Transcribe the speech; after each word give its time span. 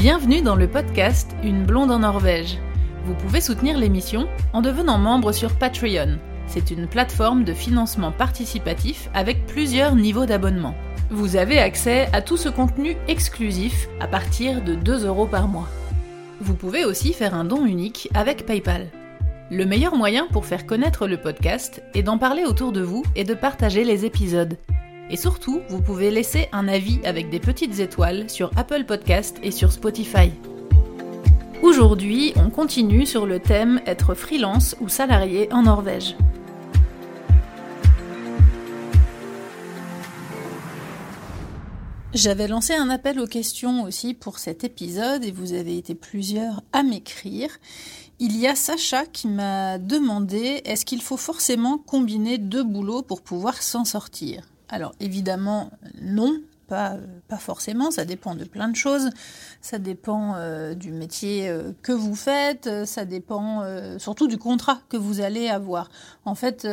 Bienvenue 0.00 0.40
dans 0.40 0.56
le 0.56 0.66
podcast 0.66 1.30
Une 1.44 1.66
blonde 1.66 1.90
en 1.90 1.98
Norvège. 1.98 2.56
Vous 3.04 3.12
pouvez 3.12 3.42
soutenir 3.42 3.76
l'émission 3.76 4.30
en 4.54 4.62
devenant 4.62 4.96
membre 4.96 5.30
sur 5.30 5.54
Patreon. 5.58 6.16
C'est 6.46 6.70
une 6.70 6.86
plateforme 6.86 7.44
de 7.44 7.52
financement 7.52 8.10
participatif 8.10 9.10
avec 9.12 9.44
plusieurs 9.44 9.94
niveaux 9.96 10.24
d'abonnement. 10.24 10.74
Vous 11.10 11.36
avez 11.36 11.58
accès 11.58 12.08
à 12.14 12.22
tout 12.22 12.38
ce 12.38 12.48
contenu 12.48 12.96
exclusif 13.08 13.90
à 14.00 14.06
partir 14.06 14.64
de 14.64 14.74
2 14.74 15.04
euros 15.04 15.26
par 15.26 15.48
mois. 15.48 15.68
Vous 16.40 16.54
pouvez 16.54 16.86
aussi 16.86 17.12
faire 17.12 17.34
un 17.34 17.44
don 17.44 17.66
unique 17.66 18.08
avec 18.14 18.46
PayPal. 18.46 18.86
Le 19.50 19.66
meilleur 19.66 19.96
moyen 19.96 20.26
pour 20.32 20.46
faire 20.46 20.64
connaître 20.64 21.08
le 21.08 21.18
podcast 21.18 21.82
est 21.92 22.04
d'en 22.04 22.16
parler 22.16 22.46
autour 22.46 22.72
de 22.72 22.80
vous 22.80 23.02
et 23.16 23.24
de 23.24 23.34
partager 23.34 23.84
les 23.84 24.06
épisodes. 24.06 24.56
Et 25.10 25.16
surtout, 25.16 25.60
vous 25.68 25.82
pouvez 25.82 26.10
laisser 26.10 26.48
un 26.52 26.68
avis 26.68 27.00
avec 27.04 27.30
des 27.30 27.40
petites 27.40 27.80
étoiles 27.80 28.30
sur 28.30 28.52
Apple 28.56 28.84
Podcast 28.84 29.38
et 29.42 29.50
sur 29.50 29.72
Spotify. 29.72 30.30
Aujourd'hui, 31.62 32.32
on 32.36 32.48
continue 32.48 33.06
sur 33.06 33.26
le 33.26 33.40
thème 33.40 33.80
être 33.86 34.14
freelance 34.14 34.76
ou 34.80 34.88
salarié 34.88 35.52
en 35.52 35.62
Norvège. 35.62 36.16
J'avais 42.14 42.48
lancé 42.48 42.74
un 42.74 42.90
appel 42.90 43.20
aux 43.20 43.26
questions 43.26 43.82
aussi 43.84 44.14
pour 44.14 44.38
cet 44.38 44.64
épisode 44.64 45.24
et 45.24 45.30
vous 45.30 45.52
avez 45.52 45.76
été 45.76 45.94
plusieurs 45.94 46.62
à 46.72 46.82
m'écrire. 46.82 47.50
Il 48.20 48.36
y 48.36 48.46
a 48.46 48.54
Sacha 48.54 49.06
qui 49.06 49.26
m'a 49.28 49.78
demandé 49.78 50.60
est-ce 50.64 50.84
qu'il 50.84 51.02
faut 51.02 51.16
forcément 51.16 51.78
combiner 51.78 52.38
deux 52.38 52.64
boulots 52.64 53.02
pour 53.02 53.22
pouvoir 53.22 53.62
s'en 53.62 53.84
sortir? 53.84 54.49
Alors 54.70 54.94
évidemment, 55.00 55.70
non, 56.00 56.40
pas, 56.70 56.96
forcément, 57.38 57.90
ça 57.90 58.04
dépend 58.04 58.34
de 58.36 58.44
plein 58.44 58.68
de 58.68 58.76
choses. 58.76 59.10
Ça 59.60 59.78
dépend 59.78 60.34
euh, 60.36 60.74
du 60.74 60.92
métier 60.92 61.48
euh, 61.48 61.72
que 61.82 61.92
vous 61.92 62.14
faites, 62.14 62.86
ça 62.86 63.04
dépend 63.04 63.62
euh, 63.62 63.98
surtout 63.98 64.28
du 64.28 64.38
contrat 64.38 64.80
que 64.88 64.96
vous 64.96 65.20
allez 65.20 65.48
avoir. 65.48 65.90
En 66.24 66.36
fait, 66.36 66.66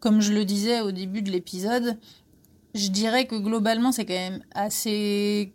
comme 0.00 0.20
je 0.20 0.32
le 0.32 0.44
disais 0.44 0.80
au 0.80 0.90
début 0.90 1.22
de 1.22 1.30
l'épisode, 1.30 1.98
je 2.74 2.88
dirais 2.88 3.26
que 3.26 3.36
globalement, 3.36 3.92
c'est 3.92 4.06
quand 4.06 4.14
même 4.14 4.42
assez 4.54 5.52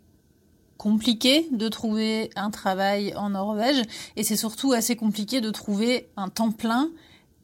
compliqué 0.76 1.48
de 1.50 1.68
trouver 1.68 2.30
un 2.36 2.50
travail 2.50 3.12
en 3.16 3.30
Norvège 3.30 3.82
et 4.14 4.22
c'est 4.22 4.36
surtout 4.36 4.72
assez 4.72 4.94
compliqué 4.94 5.40
de 5.40 5.50
trouver 5.50 6.08
un 6.16 6.28
temps 6.28 6.52
plein 6.52 6.88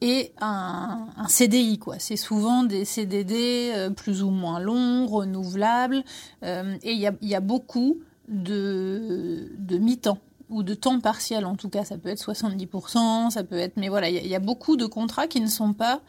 et 0.05 0.33
un, 0.39 1.07
CDI 1.27 1.79
quoi. 1.79 1.95
C'est 1.97 2.15
souvent 2.15 2.63
des 2.63 2.85
CDD 2.85 3.71
euh, 3.73 3.89
plus 3.89 4.21
ou 4.21 4.29
moins 4.29 4.59
longs, 4.59 5.07
renouvelables, 5.07 6.03
euh, 6.43 6.77
et 6.83 6.93
il 6.93 6.99
y 6.99 7.35
a, 7.35 7.39
beaucoup 7.39 7.97
de, 8.27 9.51
de 9.57 9.77
mi-temps 9.79 10.19
ou 10.51 10.61
de 10.61 10.75
temps 10.75 10.99
partiel 10.99 11.43
en 11.43 11.55
tout 11.55 11.69
cas. 11.69 11.83
Ça 11.83 11.97
peut 11.97 12.09
être 12.09 12.23
70%, 12.23 13.31
ça 13.31 13.43
peut 13.43 13.57
être, 13.57 13.77
mais 13.77 13.89
voilà, 13.89 14.09
il 14.09 14.27
y, 14.27 14.35
a 14.35 14.39
beaucoup 14.39 14.77
de 14.77 14.85
contrats 14.85 15.25
qui 15.25 15.41
ne 15.41 15.47
sont 15.47 15.73
pas 15.73 16.01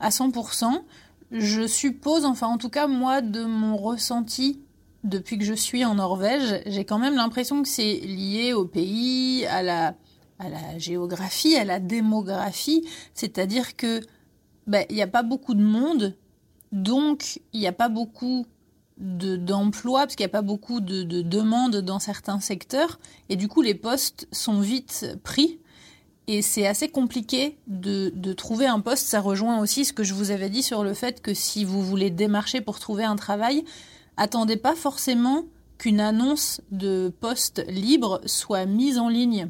à 0.00 0.08
100%. 0.08 0.80
Je 1.30 1.66
suppose, 1.66 2.24
enfin 2.24 2.46
en 2.46 2.56
tout 2.56 2.70
cas 2.70 2.86
moi 2.86 3.20
de 3.20 3.44
mon 3.44 3.76
ressenti 3.76 4.58
depuis 5.02 5.36
que 5.36 5.44
je 5.44 5.52
suis 5.52 5.84
en 5.84 5.96
Norvège, 5.96 6.62
j'ai 6.64 6.86
quand 6.86 6.98
même 6.98 7.14
l'impression 7.14 7.62
que 7.62 7.68
c'est 7.68 7.96
lié 7.96 8.54
au 8.54 8.64
pays, 8.64 9.44
à 9.44 9.62
la 9.62 9.94
à 10.38 10.48
la 10.48 10.78
géographie, 10.78 11.56
à 11.56 11.64
la 11.64 11.80
démographie, 11.80 12.86
c'est-à-dire 13.14 13.76
que 13.76 14.00
ben, 14.66 14.84
il 14.90 14.96
n'y 14.96 15.02
a 15.02 15.06
pas 15.06 15.22
beaucoup 15.22 15.54
de 15.54 15.62
monde, 15.62 16.16
donc 16.72 17.40
il 17.52 17.60
n'y 17.60 17.66
a 17.66 17.72
pas 17.72 17.88
beaucoup 17.88 18.46
d'emplois, 18.96 20.00
parce 20.00 20.14
qu'il 20.16 20.24
n'y 20.24 20.30
a 20.30 20.32
pas 20.32 20.42
beaucoup 20.42 20.80
de, 20.80 21.02
demandes 21.22 21.76
dans 21.76 21.98
certains 21.98 22.40
secteurs, 22.40 22.98
et 23.28 23.36
du 23.36 23.48
coup 23.48 23.62
les 23.62 23.74
postes 23.74 24.28
sont 24.32 24.60
vite 24.60 25.18
pris, 25.22 25.58
et 26.26 26.40
c'est 26.40 26.66
assez 26.66 26.88
compliqué 26.88 27.58
de, 27.66 28.10
de, 28.14 28.32
trouver 28.32 28.66
un 28.66 28.80
poste. 28.80 29.06
Ça 29.08 29.20
rejoint 29.20 29.60
aussi 29.60 29.84
ce 29.84 29.92
que 29.92 30.04
je 30.04 30.14
vous 30.14 30.30
avais 30.30 30.48
dit 30.48 30.62
sur 30.62 30.82
le 30.82 30.94
fait 30.94 31.20
que 31.20 31.34
si 31.34 31.66
vous 31.66 31.82
voulez 31.82 32.08
démarcher 32.08 32.62
pour 32.62 32.78
trouver 32.78 33.04
un 33.04 33.16
travail, 33.16 33.62
attendez 34.16 34.56
pas 34.56 34.74
forcément 34.74 35.44
qu'une 35.76 36.00
annonce 36.00 36.62
de 36.70 37.12
poste 37.20 37.62
libre 37.68 38.22
soit 38.24 38.64
mise 38.64 38.98
en 38.98 39.10
ligne 39.10 39.48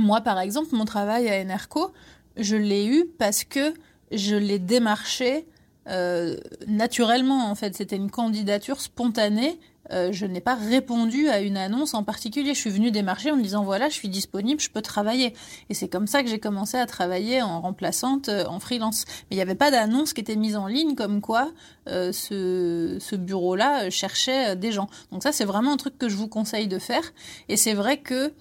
moi, 0.00 0.20
par 0.20 0.40
exemple, 0.40 0.68
mon 0.72 0.84
travail 0.84 1.28
à 1.28 1.40
Enerco, 1.40 1.92
je 2.36 2.56
l'ai 2.56 2.86
eu 2.86 3.06
parce 3.18 3.44
que 3.44 3.74
je 4.10 4.34
l'ai 4.34 4.58
démarché 4.58 5.46
euh, 5.88 6.36
naturellement, 6.66 7.50
en 7.50 7.54
fait. 7.54 7.74
C'était 7.76 7.96
une 7.96 8.10
candidature 8.10 8.80
spontanée. 8.80 9.58
Euh, 9.92 10.12
je 10.12 10.24
n'ai 10.24 10.40
pas 10.40 10.54
répondu 10.54 11.28
à 11.28 11.40
une 11.40 11.56
annonce 11.56 11.94
en 11.94 12.04
particulier. 12.04 12.54
Je 12.54 12.60
suis 12.60 12.70
venue 12.70 12.92
démarcher 12.92 13.32
en 13.32 13.36
me 13.36 13.42
disant 13.42 13.64
voilà, 13.64 13.88
je 13.88 13.94
suis 13.94 14.08
disponible, 14.08 14.60
je 14.60 14.70
peux 14.70 14.82
travailler. 14.82 15.34
Et 15.68 15.74
c'est 15.74 15.88
comme 15.88 16.06
ça 16.06 16.22
que 16.22 16.28
j'ai 16.28 16.38
commencé 16.38 16.76
à 16.76 16.86
travailler 16.86 17.42
en 17.42 17.60
remplaçante, 17.60 18.28
euh, 18.28 18.44
en 18.46 18.60
freelance. 18.60 19.04
Mais 19.08 19.32
il 19.32 19.36
n'y 19.36 19.42
avait 19.42 19.56
pas 19.56 19.70
d'annonce 19.70 20.12
qui 20.12 20.20
était 20.20 20.36
mise 20.36 20.56
en 20.56 20.66
ligne 20.66 20.94
comme 20.94 21.20
quoi 21.20 21.50
ce, 21.86 22.98
ce 23.00 23.16
bureau-là 23.16 23.90
cherchait 23.90 24.54
des 24.54 24.70
gens. 24.70 24.88
Donc 25.10 25.24
ça, 25.24 25.32
c'est 25.32 25.44
vraiment 25.44 25.72
un 25.72 25.76
truc 25.76 25.98
que 25.98 26.08
je 26.08 26.14
vous 26.14 26.28
conseille 26.28 26.68
de 26.68 26.78
faire. 26.78 27.02
Et 27.48 27.56
c'est 27.56 27.74
vrai 27.74 27.96
que 27.96 28.32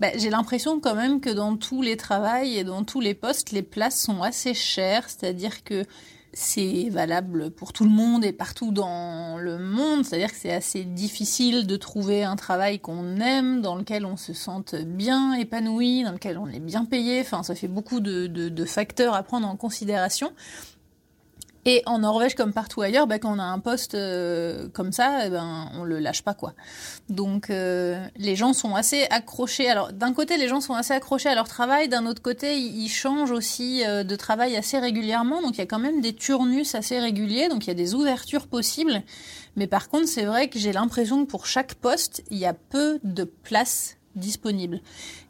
bah, 0.00 0.08
j'ai 0.16 0.30
l'impression 0.30 0.80
quand 0.80 0.94
même 0.94 1.20
que 1.20 1.30
dans 1.30 1.56
tous 1.56 1.82
les 1.82 1.96
travails 1.96 2.58
et 2.58 2.64
dans 2.64 2.84
tous 2.84 3.00
les 3.00 3.14
postes, 3.14 3.52
les 3.52 3.62
places 3.62 4.00
sont 4.00 4.22
assez 4.22 4.52
chères, 4.52 5.08
c'est-à-dire 5.08 5.64
que 5.64 5.84
c'est 6.34 6.90
valable 6.90 7.50
pour 7.50 7.72
tout 7.72 7.84
le 7.84 7.90
monde 7.90 8.22
et 8.22 8.32
partout 8.32 8.70
dans 8.70 9.38
le 9.38 9.58
monde, 9.58 10.04
c'est-à-dire 10.04 10.30
que 10.30 10.36
c'est 10.36 10.52
assez 10.52 10.84
difficile 10.84 11.66
de 11.66 11.76
trouver 11.76 12.24
un 12.24 12.36
travail 12.36 12.78
qu'on 12.78 13.16
aime, 13.16 13.62
dans 13.62 13.74
lequel 13.74 14.04
on 14.04 14.18
se 14.18 14.34
sente 14.34 14.74
bien 14.74 15.32
épanoui, 15.32 16.02
dans 16.04 16.12
lequel 16.12 16.36
on 16.36 16.46
est 16.46 16.60
bien 16.60 16.84
payé, 16.84 17.22
enfin 17.22 17.42
ça 17.42 17.54
fait 17.54 17.68
beaucoup 17.68 18.00
de, 18.00 18.64
facteurs 18.66 19.14
à 19.14 19.22
prendre 19.22 19.48
en 19.48 19.56
considération. 19.56 20.30
Et 21.68 21.82
en 21.84 21.98
Norvège, 21.98 22.36
comme 22.36 22.52
partout 22.52 22.80
ailleurs, 22.80 23.08
bah, 23.08 23.18
quand 23.18 23.34
on 23.34 23.40
a 23.40 23.44
un 23.44 23.58
poste 23.58 23.96
euh, 23.96 24.68
comme 24.72 24.92
ça, 24.92 25.26
eh 25.26 25.30
ben, 25.30 25.68
on 25.74 25.82
le 25.82 25.98
lâche 25.98 26.22
pas, 26.22 26.32
quoi. 26.32 26.54
Donc, 27.08 27.50
euh, 27.50 28.06
les 28.16 28.36
gens 28.36 28.52
sont 28.52 28.76
assez 28.76 29.02
accrochés. 29.10 29.68
Alors, 29.68 29.92
d'un 29.92 30.12
côté, 30.12 30.36
les 30.36 30.46
gens 30.46 30.60
sont 30.60 30.74
assez 30.74 30.94
accrochés 30.94 31.28
à 31.28 31.34
leur 31.34 31.48
travail. 31.48 31.88
D'un 31.88 32.06
autre 32.06 32.22
côté, 32.22 32.56
ils 32.56 32.88
changent 32.88 33.32
aussi 33.32 33.84
euh, 33.84 34.04
de 34.04 34.14
travail 34.14 34.56
assez 34.56 34.78
régulièrement. 34.78 35.42
Donc, 35.42 35.56
il 35.56 35.58
y 35.58 35.62
a 35.62 35.66
quand 35.66 35.80
même 35.80 36.00
des 36.00 36.14
turnus 36.14 36.76
assez 36.76 37.00
réguliers. 37.00 37.48
Donc, 37.48 37.64
il 37.66 37.68
y 37.68 37.72
a 37.72 37.74
des 37.74 37.96
ouvertures 37.96 38.46
possibles. 38.46 39.02
Mais 39.56 39.66
par 39.66 39.88
contre, 39.88 40.06
c'est 40.06 40.24
vrai 40.24 40.48
que 40.48 40.60
j'ai 40.60 40.72
l'impression 40.72 41.24
que 41.24 41.30
pour 41.30 41.46
chaque 41.46 41.74
poste, 41.74 42.22
il 42.30 42.38
y 42.38 42.46
a 42.46 42.52
peu 42.52 43.00
de 43.02 43.24
places 43.24 43.96
disponibles. 44.14 44.80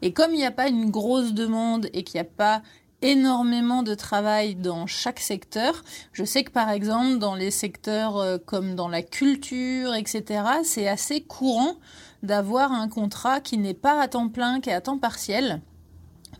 Et 0.03 0.13
comme 0.13 0.35
il 0.35 0.37
n'y 0.37 0.45
a 0.45 0.51
pas 0.51 0.67
une 0.67 0.91
grosse 0.91 1.33
demande 1.33 1.89
et 1.93 2.03
qu'il 2.03 2.21
n'y 2.21 2.27
a 2.27 2.29
pas 2.29 2.61
énormément 3.01 3.83
de 3.83 3.93
travail 3.93 4.55
dans 4.55 4.87
chaque 4.87 5.19
secteur. 5.19 5.83
Je 6.13 6.23
sais 6.23 6.43
que 6.43 6.51
par 6.51 6.69
exemple 6.69 7.19
dans 7.19 7.35
les 7.35 7.51
secteurs 7.51 8.17
euh, 8.17 8.37
comme 8.43 8.75
dans 8.75 8.87
la 8.87 9.01
culture, 9.01 9.93
etc., 9.93 10.43
c'est 10.63 10.87
assez 10.87 11.21
courant 11.21 11.75
d'avoir 12.23 12.71
un 12.71 12.89
contrat 12.89 13.39
qui 13.39 13.57
n'est 13.57 13.73
pas 13.73 14.01
à 14.01 14.07
temps 14.07 14.29
plein, 14.29 14.59
qui 14.59 14.69
est 14.69 14.73
à 14.73 14.81
temps 14.81 14.97
partiel. 14.97 15.61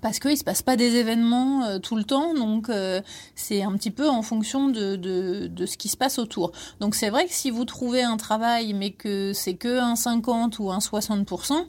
Parce 0.01 0.19
qu'il 0.19 0.31
ne 0.31 0.35
se 0.35 0.43
passe 0.43 0.61
pas 0.61 0.75
des 0.75 0.95
événements 0.95 1.63
euh, 1.63 1.79
tout 1.79 1.95
le 1.95 2.03
temps, 2.03 2.33
donc 2.33 2.69
euh, 2.69 3.01
c'est 3.35 3.63
un 3.63 3.71
petit 3.73 3.89
peu 3.89 4.07
en 4.07 4.21
fonction 4.21 4.67
de, 4.67 4.95
de, 4.95 5.47
de, 5.47 5.65
ce 5.65 5.77
qui 5.77 5.89
se 5.89 5.97
passe 5.97 6.19
autour. 6.19 6.51
Donc 6.79 6.93
c'est 6.93 7.09
vrai 7.09 7.25
que 7.25 7.33
si 7.33 7.49
vous 7.49 7.65
trouvez 7.65 8.03
un 8.03 8.17
travail 8.17 8.73
mais 8.73 8.91
que 8.91 9.33
c'est 9.33 9.55
que 9.55 9.79
un 9.79 9.95
50 9.95 10.59
ou 10.59 10.71
un 10.71 10.79
60%, 10.79 11.65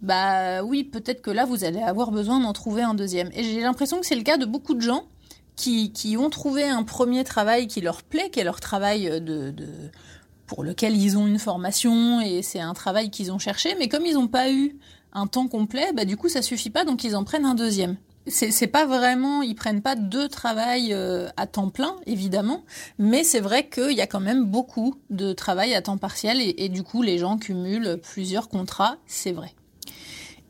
bah 0.00 0.62
oui, 0.62 0.84
peut-être 0.84 1.22
que 1.22 1.30
là, 1.30 1.44
vous 1.44 1.64
allez 1.64 1.80
avoir 1.80 2.10
besoin 2.10 2.40
d'en 2.40 2.52
trouver 2.52 2.82
un 2.82 2.94
deuxième. 2.94 3.30
Et 3.34 3.42
j'ai 3.42 3.60
l'impression 3.60 4.00
que 4.00 4.06
c'est 4.06 4.16
le 4.16 4.22
cas 4.22 4.36
de 4.36 4.46
beaucoup 4.46 4.74
de 4.74 4.80
gens 4.80 5.04
qui, 5.56 5.92
qui, 5.92 6.16
ont 6.16 6.30
trouvé 6.30 6.64
un 6.64 6.84
premier 6.84 7.24
travail 7.24 7.66
qui 7.66 7.80
leur 7.80 8.02
plaît, 8.02 8.30
qui 8.30 8.40
est 8.40 8.44
leur 8.44 8.60
travail 8.60 9.08
de, 9.20 9.50
de 9.50 9.66
pour 10.48 10.64
lequel 10.64 10.96
ils 10.96 11.16
ont 11.16 11.26
une 11.26 11.38
formation 11.38 12.20
et 12.20 12.42
c'est 12.42 12.60
un 12.60 12.74
travail 12.74 13.10
qu'ils 13.10 13.30
ont 13.30 13.38
cherché, 13.38 13.76
mais 13.78 13.88
comme 13.88 14.06
ils 14.06 14.14
n'ont 14.14 14.28
pas 14.28 14.50
eu 14.50 14.76
un 15.12 15.26
temps 15.26 15.46
complet, 15.46 15.92
bah 15.94 16.04
du 16.04 16.16
coup 16.16 16.28
ça 16.28 16.42
suffit 16.42 16.70
pas, 16.70 16.84
donc 16.84 17.04
ils 17.04 17.14
en 17.14 17.22
prennent 17.22 17.44
un 17.44 17.54
deuxième. 17.54 17.96
C'est 18.30 18.66
pas 18.66 18.84
vraiment, 18.84 19.40
ils 19.40 19.54
prennent 19.54 19.80
pas 19.80 19.94
deux 19.94 20.28
travails 20.28 20.92
euh, 20.92 21.28
à 21.38 21.46
temps 21.46 21.70
plein, 21.70 21.96
évidemment, 22.04 22.64
mais 22.98 23.24
c'est 23.24 23.40
vrai 23.40 23.68
qu'il 23.68 23.92
y 23.92 24.02
a 24.02 24.06
quand 24.06 24.20
même 24.20 24.44
beaucoup 24.44 24.96
de 25.08 25.32
travail 25.32 25.74
à 25.74 25.80
temps 25.80 25.96
partiel 25.96 26.40
et, 26.42 26.54
et 26.58 26.68
du 26.68 26.82
coup 26.82 27.02
les 27.02 27.18
gens 27.18 27.38
cumulent 27.38 27.98
plusieurs 28.02 28.48
contrats, 28.48 28.96
c'est 29.06 29.32
vrai. 29.32 29.54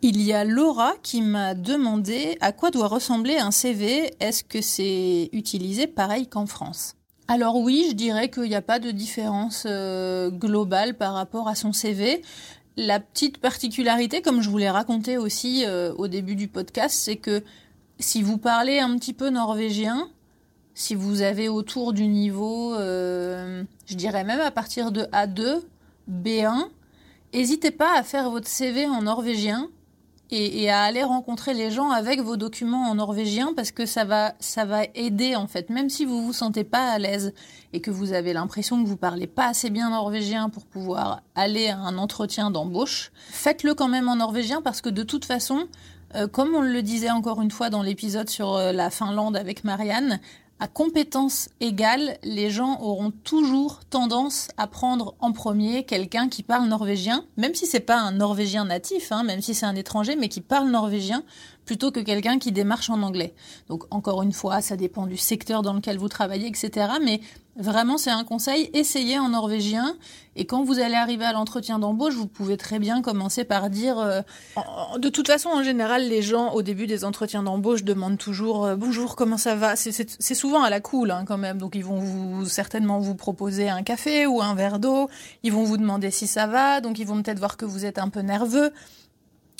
Il 0.00 0.22
y 0.22 0.32
a 0.32 0.44
Laura 0.44 0.94
qui 1.02 1.22
m'a 1.22 1.54
demandé 1.54 2.38
à 2.40 2.52
quoi 2.52 2.70
doit 2.70 2.86
ressembler 2.86 3.36
un 3.38 3.50
CV. 3.50 4.14
Est-ce 4.20 4.44
que 4.44 4.60
c'est 4.60 5.28
utilisé 5.32 5.86
pareil 5.88 6.28
qu'en 6.28 6.46
France? 6.46 6.94
Alors 7.26 7.56
oui, 7.56 7.86
je 7.90 7.94
dirais 7.94 8.30
qu'il 8.30 8.44
n'y 8.44 8.54
a 8.54 8.62
pas 8.62 8.78
de 8.78 8.90
différence 8.92 9.64
euh, 9.66 10.30
globale 10.30 10.96
par 10.96 11.14
rapport 11.14 11.48
à 11.48 11.54
son 11.56 11.72
CV. 11.72 12.22
La 12.76 13.00
petite 13.00 13.38
particularité, 13.38 14.22
comme 14.22 14.40
je 14.40 14.48
vous 14.48 14.58
l'ai 14.58 14.70
raconté 14.70 15.18
aussi 15.18 15.64
euh, 15.66 15.92
au 15.94 16.06
début 16.06 16.36
du 16.36 16.46
podcast, 16.46 16.96
c'est 16.96 17.16
que 17.16 17.42
si 17.98 18.22
vous 18.22 18.38
parlez 18.38 18.78
un 18.78 18.96
petit 18.96 19.12
peu 19.12 19.30
norvégien, 19.30 20.08
si 20.74 20.94
vous 20.94 21.22
avez 21.22 21.48
autour 21.48 21.92
du 21.92 22.06
niveau, 22.06 22.72
euh, 22.74 23.64
je 23.86 23.96
dirais 23.96 24.22
même 24.22 24.40
à 24.40 24.52
partir 24.52 24.92
de 24.92 25.02
A2, 25.12 25.60
B1, 26.08 26.68
N'hésitez 27.34 27.70
pas 27.70 27.98
à 27.98 28.02
faire 28.02 28.30
votre 28.30 28.48
CV 28.48 28.86
en 28.86 29.02
norvégien 29.02 29.68
et, 30.30 30.70
à 30.70 30.82
aller 30.82 31.02
rencontrer 31.02 31.54
les 31.54 31.70
gens 31.70 31.90
avec 31.90 32.20
vos 32.20 32.36
documents 32.36 32.90
en 32.90 32.96
norvégien 32.96 33.52
parce 33.56 33.70
que 33.70 33.86
ça 33.86 34.04
va, 34.04 34.34
ça 34.40 34.64
va 34.64 34.82
aider 34.94 35.36
en 35.36 35.46
fait. 35.46 35.70
Même 35.70 35.88
si 35.88 36.04
vous 36.04 36.24
vous 36.24 36.32
sentez 36.32 36.64
pas 36.64 36.90
à 36.90 36.98
l'aise 36.98 37.32
et 37.72 37.80
que 37.80 37.90
vous 37.90 38.12
avez 38.12 38.32
l'impression 38.32 38.82
que 38.82 38.88
vous 38.88 38.96
parlez 38.96 39.26
pas 39.26 39.46
assez 39.46 39.70
bien 39.70 39.90
norvégien 39.90 40.50
pour 40.50 40.66
pouvoir 40.66 41.22
aller 41.34 41.68
à 41.68 41.78
un 41.78 41.96
entretien 41.98 42.50
d'embauche, 42.50 43.10
faites-le 43.30 43.74
quand 43.74 43.88
même 43.88 44.08
en 44.08 44.16
norvégien 44.16 44.60
parce 44.60 44.80
que 44.80 44.90
de 44.90 45.02
toute 45.02 45.24
façon, 45.24 45.66
euh, 46.14 46.26
comme 46.26 46.54
on 46.54 46.62
le 46.62 46.82
disait 46.82 47.10
encore 47.10 47.40
une 47.40 47.50
fois 47.50 47.70
dans 47.70 47.82
l'épisode 47.82 48.28
sur 48.28 48.54
euh, 48.54 48.72
la 48.72 48.90
Finlande 48.90 49.36
avec 49.36 49.64
Marianne, 49.64 50.20
à 50.60 50.66
compétences 50.66 51.48
égales, 51.60 52.18
les 52.24 52.50
gens 52.50 52.80
auront 52.80 53.10
toujours 53.10 53.80
tendance 53.90 54.48
à 54.56 54.66
prendre 54.66 55.14
en 55.20 55.32
premier 55.32 55.84
quelqu'un 55.84 56.28
qui 56.28 56.42
parle 56.42 56.68
norvégien, 56.68 57.24
même 57.36 57.54
si 57.54 57.66
c'est 57.66 57.80
pas 57.80 58.00
un 58.00 58.12
norvégien 58.12 58.64
natif, 58.64 59.12
hein, 59.12 59.22
même 59.22 59.40
si 59.40 59.54
c'est 59.54 59.66
un 59.66 59.76
étranger, 59.76 60.16
mais 60.16 60.28
qui 60.28 60.40
parle 60.40 60.70
norvégien, 60.70 61.22
plutôt 61.68 61.92
que 61.92 62.00
quelqu'un 62.00 62.38
qui 62.38 62.50
démarche 62.50 62.88
en 62.88 63.02
anglais. 63.02 63.34
Donc 63.68 63.84
encore 63.90 64.22
une 64.22 64.32
fois, 64.32 64.62
ça 64.62 64.74
dépend 64.74 65.06
du 65.06 65.18
secteur 65.18 65.60
dans 65.60 65.74
lequel 65.74 65.98
vous 65.98 66.08
travaillez, 66.08 66.48
etc. 66.48 66.92
Mais 67.04 67.20
vraiment, 67.58 67.98
c'est 67.98 68.10
un 68.10 68.24
conseil, 68.24 68.70
essayez 68.72 69.18
en 69.18 69.28
norvégien. 69.28 69.94
Et 70.34 70.46
quand 70.46 70.64
vous 70.64 70.78
allez 70.78 70.94
arriver 70.94 71.26
à 71.26 71.34
l'entretien 71.34 71.78
d'embauche, 71.78 72.14
vous 72.14 72.26
pouvez 72.26 72.56
très 72.56 72.78
bien 72.78 73.02
commencer 73.02 73.44
par 73.44 73.68
dire... 73.68 73.98
Euh, 73.98 74.22
de 74.96 75.10
toute 75.10 75.26
façon, 75.26 75.50
en 75.50 75.62
général, 75.62 76.08
les 76.08 76.22
gens, 76.22 76.52
au 76.54 76.62
début 76.62 76.86
des 76.86 77.04
entretiens 77.04 77.42
d'embauche, 77.42 77.84
demandent 77.84 78.16
toujours 78.16 78.64
euh, 78.64 78.74
Bonjour, 78.74 79.14
comment 79.14 79.36
ça 79.36 79.54
va?» 79.54 79.76
C'est 79.76 80.34
souvent 80.34 80.62
à 80.62 80.70
la 80.70 80.80
cool, 80.80 81.10
hein, 81.10 81.24
quand 81.26 81.36
même. 81.36 81.58
Donc, 81.58 81.74
ils 81.74 81.84
vont 81.84 82.00
vous, 82.00 82.46
certainement 82.46 82.98
vous 82.98 83.14
proposer 83.14 83.68
un 83.68 83.82
café 83.82 84.26
ou 84.26 84.40
un 84.40 84.54
verre 84.54 84.78
d'eau. 84.78 85.10
Ils 85.42 85.52
vont 85.52 85.64
vous 85.64 85.76
demander 85.76 86.10
si 86.10 86.26
ça 86.26 86.46
va. 86.46 86.80
Donc, 86.80 86.98
ils 86.98 87.06
vont 87.06 87.20
peut-être 87.22 87.40
voir 87.40 87.58
que 87.58 87.66
vous 87.66 87.84
êtes 87.84 87.98
un 87.98 88.08
peu 88.08 88.20
nerveux. 88.20 88.72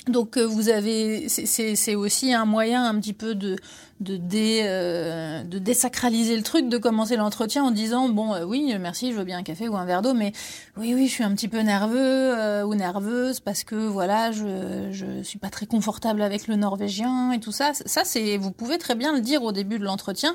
Donc 0.07 0.37
euh, 0.37 0.45
vous 0.45 0.69
avez, 0.69 1.27
c'est 1.29 1.95
aussi 1.95 2.33
un 2.33 2.45
moyen 2.45 2.85
un 2.85 2.99
petit 2.99 3.13
peu 3.13 3.35
de 3.35 3.57
de, 3.99 4.15
dé, 4.15 4.61
euh, 4.63 5.43
de 5.43 5.59
désacraliser 5.59 6.37
le 6.37 6.41
truc, 6.41 6.69
de 6.69 6.77
commencer 6.77 7.17
l'entretien 7.17 7.65
en 7.65 7.71
disant 7.71 8.07
bon 8.07 8.33
euh, 8.33 8.45
oui 8.45 8.73
merci 8.79 9.11
je 9.11 9.17
veux 9.17 9.25
bien 9.25 9.39
un 9.39 9.43
café 9.43 9.67
ou 9.67 9.75
un 9.75 9.83
verre 9.83 10.01
d'eau 10.01 10.13
mais 10.13 10.31
oui 10.77 10.93
oui 10.93 11.07
je 11.07 11.11
suis 11.11 11.23
un 11.25 11.35
petit 11.35 11.49
peu 11.49 11.59
nerveux 11.59 12.63
ou 12.63 12.75
nerveuse 12.75 13.41
parce 13.41 13.65
que 13.65 13.75
voilà 13.75 14.31
je 14.31 14.87
je 14.91 15.21
suis 15.21 15.37
pas 15.37 15.49
très 15.49 15.65
confortable 15.65 16.21
avec 16.21 16.47
le 16.47 16.55
norvégien 16.55 17.33
et 17.33 17.41
tout 17.41 17.51
ça. 17.51 17.73
Ça 17.73 18.03
c'est 18.05 18.37
vous 18.37 18.51
pouvez 18.51 18.77
très 18.77 18.95
bien 18.95 19.13
le 19.13 19.19
dire 19.19 19.43
au 19.43 19.51
début 19.51 19.79
de 19.79 19.83
l'entretien 19.83 20.33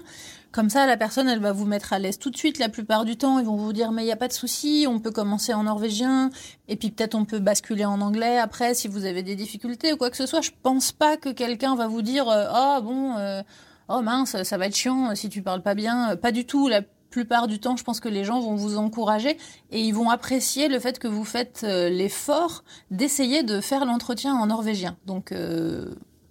comme 0.54 0.70
ça, 0.70 0.86
la 0.86 0.96
personne, 0.96 1.28
elle 1.28 1.40
va 1.40 1.50
vous 1.50 1.64
mettre 1.64 1.92
à 1.92 1.98
l'aise 1.98 2.16
tout 2.16 2.30
de 2.30 2.36
suite. 2.36 2.60
La 2.60 2.68
plupart 2.68 3.04
du 3.04 3.16
temps, 3.16 3.40
ils 3.40 3.44
vont 3.44 3.56
vous 3.56 3.72
dire 3.72 3.90
mais 3.90 4.02
il 4.02 4.06
n'y 4.06 4.12
a 4.12 4.16
pas 4.16 4.28
de 4.28 4.32
souci, 4.32 4.86
on 4.88 5.00
peut 5.00 5.10
commencer 5.10 5.52
en 5.52 5.64
norvégien, 5.64 6.30
et 6.68 6.76
puis 6.76 6.92
peut-être 6.92 7.16
on 7.16 7.24
peut 7.24 7.40
basculer 7.40 7.84
en 7.84 8.00
anglais 8.00 8.38
après 8.38 8.72
si 8.74 8.86
vous 8.86 9.04
avez 9.04 9.24
des 9.24 9.34
difficultés 9.34 9.92
ou 9.92 9.96
quoi 9.96 10.10
que 10.10 10.16
ce 10.16 10.26
soit. 10.26 10.42
Je 10.42 10.52
pense 10.62 10.92
pas 10.92 11.16
que 11.16 11.30
quelqu'un 11.30 11.74
va 11.74 11.88
vous 11.88 12.02
dire 12.02 12.28
ah 12.28 12.80
bon, 12.80 13.16
euh, 13.16 13.42
oh 13.88 14.00
mince, 14.00 14.40
ça 14.44 14.56
va 14.56 14.66
être 14.66 14.76
chiant 14.76 15.12
si 15.16 15.28
tu 15.28 15.42
parles 15.42 15.60
pas 15.60 15.74
bien. 15.74 16.14
Pas 16.14 16.30
du 16.30 16.46
tout. 16.46 16.68
La 16.68 16.82
plupart 17.10 17.48
du 17.48 17.58
temps, 17.58 17.76
je 17.76 17.82
pense 17.82 17.98
que 17.98 18.08
les 18.08 18.22
gens 18.22 18.38
vont 18.38 18.54
vous 18.54 18.76
encourager 18.76 19.36
et 19.72 19.80
ils 19.80 19.92
vont 19.92 20.08
apprécier 20.08 20.68
le 20.68 20.78
fait 20.78 21.00
que 21.00 21.08
vous 21.08 21.24
faites 21.24 21.62
euh, 21.64 21.88
l'effort 21.88 22.62
d'essayer 22.92 23.42
de 23.42 23.60
faire 23.60 23.84
l'entretien 23.84 24.36
en 24.36 24.46
norvégien. 24.46 24.96
Donc, 25.04 25.34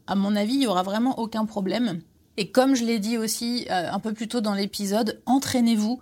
à 0.08 0.16
mon 0.16 0.38
avis, 0.38 0.54
il 0.54 0.62
y 0.62 0.68
aura 0.68 0.84
vraiment 0.84 1.20
aucun 1.20 1.44
problème. 1.46 2.00
Et 2.38 2.50
comme 2.50 2.76
je 2.76 2.84
l'ai 2.84 3.00
dit 3.00 3.18
aussi 3.18 3.68
euh, 3.70 3.92
un 3.92 4.00
peu 4.00 4.14
plus 4.14 4.28
tôt 4.28 4.42
dans 4.42 4.54
l'épisode, 4.54 5.22
entraînez-vous, 5.26 6.00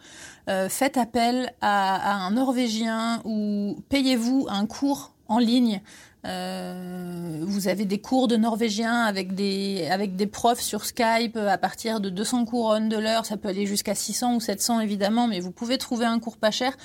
euh, 0.49 0.69
faites 0.69 0.97
appel 0.97 1.53
à, 1.61 2.25
un 2.25 2.31
Norvégien 2.31 3.21
ou 3.25 3.77
payez-vous 3.89 4.47
un 4.49 4.65
cours 4.65 5.13
en 5.27 5.39
ligne. 5.39 5.81
Euh, 6.27 7.39
vous 7.41 7.67
avez 7.67 7.85
des 7.85 7.99
cours 7.99 8.27
de 8.27 8.37
norvégien 8.37 9.01
avec 9.01 9.33
des, 9.33 9.87
avec 9.89 10.15
des 10.15 10.27
profs 10.27 10.61
sur 10.61 10.85
Skype 10.85 11.35
à 11.35 11.57
partir 11.57 11.99
de 11.99 12.09
200 12.09 12.45
couronnes 12.45 12.89
de 12.89 12.97
l'heure. 12.97 13.25
Ça 13.25 13.37
peut 13.37 13.49
aller 13.49 13.65
jusqu'à 13.65 13.95
600 13.95 14.35
ou 14.35 14.39
700 14.39 14.81
évidemment, 14.81 15.27
mais 15.27 15.39
vous 15.39 15.51
pouvez 15.51 15.77
trouver 15.77 16.05
un 16.05 16.19
cours 16.19 16.37
pas 16.37 16.51
cher 16.51 16.77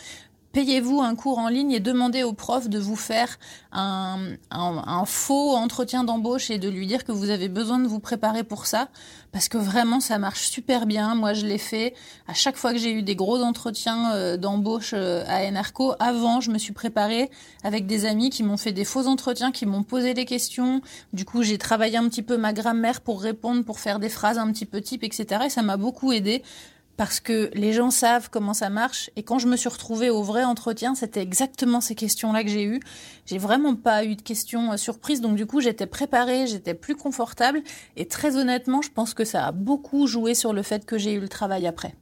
payez-vous 0.56 1.02
un 1.02 1.14
cours 1.14 1.36
en 1.36 1.48
ligne 1.48 1.72
et 1.72 1.80
demandez 1.80 2.22
au 2.22 2.32
prof 2.32 2.70
de 2.70 2.78
vous 2.78 2.96
faire 2.96 3.38
un, 3.72 4.16
faux 5.04 5.54
entretien 5.54 6.02
d'embauche 6.02 6.50
et 6.50 6.56
de 6.56 6.70
lui 6.70 6.86
dire 6.86 7.04
que 7.04 7.12
vous 7.12 7.28
avez 7.28 7.50
besoin 7.50 7.78
de 7.78 7.86
vous 7.86 8.00
préparer 8.00 8.42
pour 8.42 8.64
ça, 8.64 8.88
parce 9.32 9.50
que 9.50 9.58
vraiment 9.58 10.00
ça 10.00 10.16
marche 10.16 10.48
super 10.48 10.86
bien. 10.86 11.14
Moi 11.14 11.34
je 11.34 11.44
l'ai 11.44 11.58
fait 11.58 11.92
à 12.26 12.32
chaque 12.32 12.56
fois 12.56 12.72
que 12.72 12.78
j'ai 12.78 12.90
eu 12.90 13.02
des 13.02 13.14
gros 13.14 13.42
entretiens 13.42 14.14
euh, 14.14 14.38
d'embauche 14.38 14.92
euh, 14.94 15.24
à 15.28 15.46
Enerco. 15.46 15.92
Avant, 15.98 16.40
je 16.40 16.50
me 16.50 16.56
suis 16.56 16.72
préparée 16.72 17.30
avec 17.62 17.86
des 17.86 18.06
amis 18.06 18.30
qui 18.30 18.42
m'ont 18.42 18.56
fait 18.56 18.72
des 18.72 18.86
faux 18.86 19.06
entretiens, 19.08 19.52
qui 19.52 19.66
m'ont 19.66 19.82
posé 19.82 20.14
des 20.14 20.24
questions. 20.24 20.80
Du 21.12 21.26
coup, 21.26 21.42
j'ai 21.42 21.58
travaillé 21.58 21.98
un 21.98 22.08
petit 22.08 22.22
peu 22.22 22.38
ma 22.38 22.54
grammaire 22.54 23.02
pour 23.02 23.20
répondre, 23.20 23.62
pour 23.62 23.78
faire 23.78 23.98
des 23.98 24.08
phrases 24.08 24.38
un 24.38 24.50
petit 24.52 24.64
peu 24.64 24.80
type, 24.80 25.04
etc. 25.04 25.42
Et 25.44 25.50
ça 25.50 25.60
m'a 25.60 25.76
beaucoup 25.76 26.12
aidé 26.12 26.42
parce 26.96 27.20
que 27.20 27.50
les 27.54 27.72
gens 27.72 27.90
savent 27.90 28.30
comment 28.30 28.54
ça 28.54 28.70
marche. 28.70 29.10
Et 29.16 29.22
quand 29.22 29.38
je 29.38 29.48
me 29.48 29.56
suis 29.56 29.68
retrouvée 29.68 30.10
au 30.10 30.22
vrai 30.22 30.44
entretien, 30.44 30.94
c'était 30.94 31.20
exactement 31.20 31.80
ces 31.80 31.94
questions-là 31.94 32.42
que 32.42 32.50
j'ai 32.50 32.64
eues. 32.64 32.80
J'ai 33.26 33.38
vraiment 33.38 33.74
pas 33.74 34.04
eu 34.04 34.16
de 34.16 34.22
questions 34.22 34.72
euh, 34.72 34.76
surprises, 34.76 35.20
donc 35.20 35.36
du 35.36 35.46
coup 35.46 35.60
j'étais 35.60 35.86
préparée, 35.86 36.46
j'étais 36.46 36.74
plus 36.74 36.96
confortable. 36.96 37.62
Et 37.96 38.06
très 38.06 38.36
honnêtement, 38.36 38.82
je 38.82 38.90
pense 38.90 39.14
que 39.14 39.24
ça 39.24 39.46
a 39.46 39.52
beaucoup 39.52 40.06
joué 40.06 40.34
sur 40.34 40.52
le 40.52 40.62
fait 40.62 40.86
que 40.86 40.98
j'ai 40.98 41.12
eu 41.12 41.20
le 41.20 41.28
travail 41.28 41.66
après. 41.66 41.94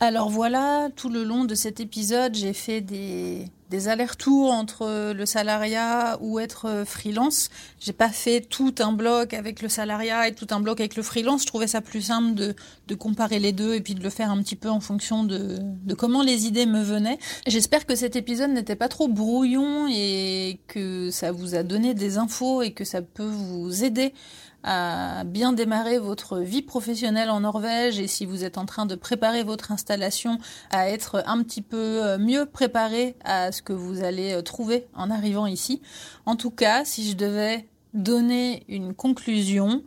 Alors 0.00 0.30
voilà, 0.30 0.88
tout 0.96 1.10
le 1.10 1.24
long 1.24 1.44
de 1.44 1.54
cet 1.54 1.78
épisode, 1.78 2.34
j'ai 2.34 2.54
fait 2.54 2.80
des, 2.80 3.44
des 3.70 3.88
allers-retours 3.88 4.52
entre 4.52 5.12
le 5.12 5.26
salariat 5.26 6.18
ou 6.20 6.40
être 6.40 6.82
freelance. 6.84 7.50
J'ai 7.78 7.92
pas 7.92 8.08
fait 8.08 8.40
tout 8.40 8.74
un 8.80 8.92
bloc 8.92 9.32
avec 9.32 9.62
le 9.62 9.68
salariat 9.68 10.26
et 10.26 10.34
tout 10.34 10.48
un 10.50 10.60
bloc 10.60 10.80
avec 10.80 10.96
le 10.96 11.02
freelance. 11.02 11.42
Je 11.42 11.46
trouvais 11.46 11.68
ça 11.68 11.80
plus 11.80 12.02
simple 12.02 12.34
de, 12.34 12.54
de 12.88 12.94
comparer 12.96 13.38
les 13.38 13.52
deux 13.52 13.74
et 13.74 13.80
puis 13.80 13.94
de 13.94 14.02
le 14.02 14.10
faire 14.10 14.30
un 14.30 14.42
petit 14.42 14.56
peu 14.56 14.68
en 14.68 14.80
fonction 14.80 15.22
de, 15.22 15.58
de 15.60 15.94
comment 15.94 16.22
les 16.22 16.46
idées 16.46 16.66
me 16.66 16.82
venaient. 16.82 17.18
J'espère 17.46 17.86
que 17.86 17.94
cet 17.94 18.16
épisode 18.16 18.50
n'était 18.50 18.76
pas 18.76 18.88
trop 18.88 19.06
brouillon 19.06 19.86
et 19.88 20.58
que 20.66 21.10
ça 21.10 21.30
vous 21.30 21.54
a 21.54 21.62
donné 21.62 21.94
des 21.94 22.18
infos 22.18 22.62
et 22.62 22.72
que 22.72 22.84
ça 22.84 23.02
peut 23.02 23.22
vous 23.22 23.84
aider 23.84 24.12
à 24.62 25.24
bien 25.24 25.52
démarrer 25.52 25.98
votre 25.98 26.38
vie 26.38 26.62
professionnelle 26.62 27.30
en 27.30 27.40
Norvège 27.40 27.98
et 27.98 28.06
si 28.06 28.26
vous 28.26 28.44
êtes 28.44 28.58
en 28.58 28.66
train 28.66 28.86
de 28.86 28.94
préparer 28.94 29.42
votre 29.42 29.72
installation 29.72 30.38
à 30.70 30.90
être 30.90 31.22
un 31.26 31.42
petit 31.42 31.62
peu 31.62 31.76
euh, 31.76 32.18
mieux 32.18 32.46
préparé 32.46 33.16
à 33.24 33.52
ce 33.52 33.62
que 33.62 33.72
vous 33.72 34.02
allez 34.02 34.32
euh, 34.32 34.42
trouver 34.42 34.86
en 34.94 35.10
arrivant 35.10 35.46
ici. 35.46 35.80
En 36.26 36.36
tout 36.36 36.50
cas, 36.50 36.84
si 36.84 37.08
je 37.10 37.16
devais 37.16 37.68
donner 37.94 38.64
une 38.68 38.94
conclusion, 38.94 39.82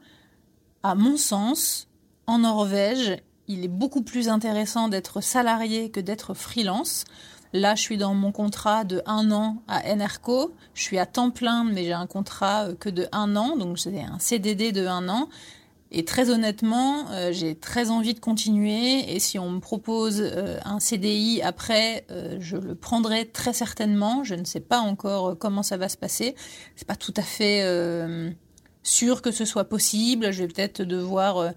à 0.81 0.95
mon 0.95 1.17
sens, 1.17 1.87
en 2.27 2.39
Norvège, 2.39 3.17
il 3.47 3.63
est 3.63 3.69
beaucoup 3.69 4.01
plus 4.01 4.29
intéressant 4.29 4.87
d'être 4.87 5.21
salarié 5.21 5.89
que 5.89 5.99
d'être 5.99 6.33
freelance. 6.33 7.05
Là, 7.53 7.75
je 7.75 7.81
suis 7.81 7.97
dans 7.97 8.15
mon 8.15 8.31
contrat 8.31 8.83
de 8.83 9.03
un 9.05 9.31
an 9.31 9.61
à 9.67 9.87
Enerco. 9.87 10.55
Je 10.73 10.81
suis 10.81 10.97
à 10.97 11.05
temps 11.05 11.29
plein, 11.29 11.63
mais 11.63 11.83
j'ai 11.83 11.93
un 11.93 12.07
contrat 12.07 12.65
euh, 12.65 12.75
que 12.75 12.89
de 12.89 13.07
un 13.11 13.35
an, 13.35 13.55
donc 13.55 13.77
j'ai 13.77 14.01
un 14.01 14.17
CDD 14.17 14.71
de 14.71 14.87
un 14.87 15.07
an. 15.07 15.29
Et 15.91 16.03
très 16.03 16.31
honnêtement, 16.31 17.11
euh, 17.11 17.31
j'ai 17.31 17.53
très 17.53 17.91
envie 17.91 18.15
de 18.15 18.19
continuer. 18.19 19.13
Et 19.13 19.19
si 19.19 19.37
on 19.37 19.51
me 19.51 19.59
propose 19.59 20.19
euh, 20.19 20.57
un 20.65 20.79
CDI 20.79 21.43
après, 21.43 22.07
je 22.39 22.57
le 22.57 22.73
prendrai 22.73 23.27
très 23.27 23.53
certainement. 23.53 24.23
Je 24.23 24.33
ne 24.33 24.45
sais 24.45 24.59
pas 24.59 24.79
encore 24.79 25.37
comment 25.37 25.61
ça 25.61 25.77
va 25.77 25.89
se 25.89 25.97
passer. 25.97 26.33
C'est 26.75 26.87
pas 26.87 26.95
tout 26.95 27.13
à 27.15 27.21
fait 27.21 27.63
sûr 28.81 29.21
que 29.21 29.29
ce 29.29 29.45
soit 29.45 29.65
possible. 29.65 30.31
Je 30.31 30.41
vais 30.41 30.47
peut-être 30.47 30.81
devoir 30.81 31.53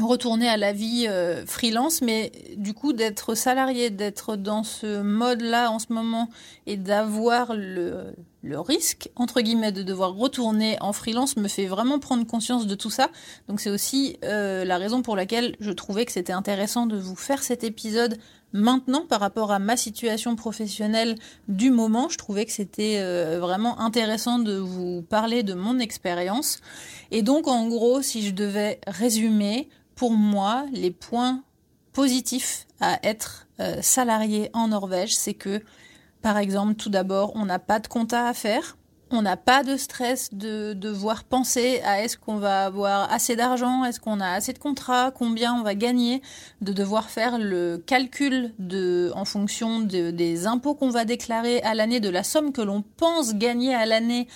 retourner 0.00 0.48
à 0.48 0.56
la 0.56 0.72
vie 0.72 1.06
euh, 1.08 1.44
freelance, 1.46 2.02
mais 2.02 2.32
du 2.56 2.74
coup 2.74 2.92
d'être 2.92 3.34
salarié, 3.34 3.90
d'être 3.90 4.36
dans 4.36 4.62
ce 4.62 5.02
mode-là 5.02 5.70
en 5.70 5.78
ce 5.78 5.92
moment 5.92 6.28
et 6.66 6.76
d'avoir 6.76 7.54
le, 7.54 8.14
le 8.42 8.60
risque, 8.60 9.10
entre 9.16 9.40
guillemets, 9.40 9.72
de 9.72 9.82
devoir 9.82 10.14
retourner 10.14 10.76
en 10.80 10.92
freelance 10.92 11.36
me 11.36 11.48
fait 11.48 11.66
vraiment 11.66 11.98
prendre 11.98 12.26
conscience 12.26 12.66
de 12.66 12.74
tout 12.74 12.90
ça. 12.90 13.10
Donc 13.48 13.60
c'est 13.60 13.70
aussi 13.70 14.16
euh, 14.24 14.64
la 14.64 14.78
raison 14.78 15.02
pour 15.02 15.16
laquelle 15.16 15.56
je 15.60 15.70
trouvais 15.70 16.04
que 16.04 16.12
c'était 16.12 16.32
intéressant 16.32 16.86
de 16.86 16.96
vous 16.96 17.16
faire 17.16 17.42
cet 17.42 17.64
épisode 17.64 18.18
maintenant 18.52 19.04
par 19.06 19.20
rapport 19.20 19.52
à 19.52 19.58
ma 19.58 19.76
situation 19.76 20.36
professionnelle 20.36 21.16
du 21.48 21.70
moment. 21.70 22.08
Je 22.08 22.16
trouvais 22.16 22.46
que 22.46 22.52
c'était 22.52 22.96
euh, 22.98 23.38
vraiment 23.40 23.80
intéressant 23.80 24.38
de 24.38 24.56
vous 24.56 25.02
parler 25.02 25.42
de 25.42 25.54
mon 25.54 25.78
expérience. 25.78 26.60
Et 27.10 27.22
donc 27.22 27.48
en 27.48 27.68
gros, 27.68 28.02
si 28.02 28.26
je 28.26 28.32
devais 28.32 28.80
résumer, 28.86 29.68
pour 29.98 30.12
moi, 30.12 30.64
les 30.72 30.92
points 30.92 31.42
positifs 31.92 32.68
à 32.80 33.00
être 33.02 33.48
euh, 33.58 33.82
salarié 33.82 34.48
en 34.52 34.68
Norvège, 34.68 35.16
c'est 35.16 35.34
que, 35.34 35.60
par 36.22 36.38
exemple, 36.38 36.74
tout 36.74 36.88
d'abord, 36.88 37.32
on 37.34 37.44
n'a 37.44 37.58
pas 37.58 37.80
de 37.80 37.88
compta 37.88 38.28
à 38.28 38.32
faire. 38.32 38.76
On 39.10 39.22
n'a 39.22 39.36
pas 39.36 39.64
de 39.64 39.76
stress 39.76 40.32
de 40.32 40.72
devoir 40.74 41.24
penser 41.24 41.80
à 41.84 42.02
est-ce 42.04 42.16
qu'on 42.16 42.36
va 42.36 42.66
avoir 42.66 43.10
assez 43.10 43.34
d'argent, 43.34 43.84
est-ce 43.84 43.98
qu'on 43.98 44.20
a 44.20 44.28
assez 44.28 44.52
de 44.52 44.58
contrats, 44.58 45.10
combien 45.10 45.54
on 45.54 45.62
va 45.62 45.74
gagner, 45.74 46.22
de 46.60 46.72
devoir 46.72 47.10
faire 47.10 47.38
le 47.38 47.82
calcul 47.84 48.52
de, 48.60 49.10
en 49.16 49.24
fonction 49.24 49.80
des 49.80 50.46
impôts 50.46 50.74
qu'on 50.74 50.90
va 50.90 51.06
déclarer 51.06 51.60
à 51.62 51.74
l'année, 51.74 51.98
de 52.00 52.10
la 52.10 52.22
somme 52.22 52.52
que 52.52 52.60
l'on 52.60 52.82
pense 52.82 53.34
gagner 53.34 53.74
à 53.74 53.86
l'année 53.86 54.28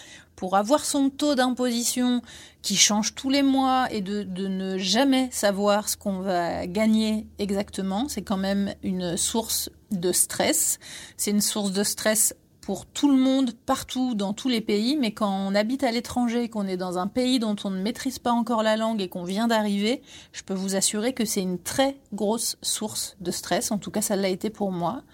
pour 0.43 0.57
avoir 0.57 0.85
son 0.85 1.09
taux 1.09 1.37
d'imposition 1.37 2.21
qui 2.63 2.75
change 2.75 3.15
tous 3.15 3.31
les 3.31 3.45
mois 3.45 3.87
et 3.93 4.01
de, 4.01 4.25
ne 4.25 4.77
jamais 4.77 5.29
savoir 5.31 5.89
ce 5.89 5.97
qu'on 5.97 6.19
va 6.19 6.67
gagner 6.67 7.29
exactement, 7.39 8.09
c'est 8.09 8.23
quand 8.23 8.39
même 8.39 8.75
une 8.83 9.17
source 9.17 9.71
de 9.93 10.11
stress. 10.11 10.81
C'est 11.17 11.31
une 11.31 11.41
source 11.41 11.71
de 11.71 11.85
stress 11.85 12.35
pour 12.61 12.87
tout 12.87 13.09
le 13.09 13.17
monde, 13.17 13.53
partout, 13.67 14.17
dans 14.17 14.33
tous 14.33 14.49
les 14.49 14.61
pays, 14.61 14.97
mais 14.97 15.13
quand 15.13 15.31
on 15.31 15.55
habite 15.55 15.85
à 15.85 15.93
l'étranger, 15.93 16.49
qu'on 16.49 16.67
est 16.67 16.77
dans 16.77 16.99
un 16.99 17.07
pays 17.07 17.39
dont 17.39 17.55
on 17.63 17.71
ne 17.71 17.81
maîtrise 17.81 18.19
pas 18.19 18.33
encore 18.33 18.65
la 18.65 18.77
langue 18.77 19.01
et 19.01 19.09
qu'on 19.09 19.23
vient 19.23 19.47
d'arriver, 19.47 20.03
je 20.33 20.43
peux 20.43 20.55
vous 20.55 20.75
assurer 20.75 21.13
que 21.13 21.25
c'est 21.25 21.43
une 21.43 21.61
très 21.61 22.01
grosse 22.13 22.57
source 22.63 23.17
de 23.21 23.31
stress, 23.31 23.71
en 23.71 23.79
tout 23.79 23.93
cas 23.93 24.03
ça 24.03 24.17
l'a 24.17 24.29
été 24.29 24.51
pour 24.51 24.73
moi. 24.73 25.05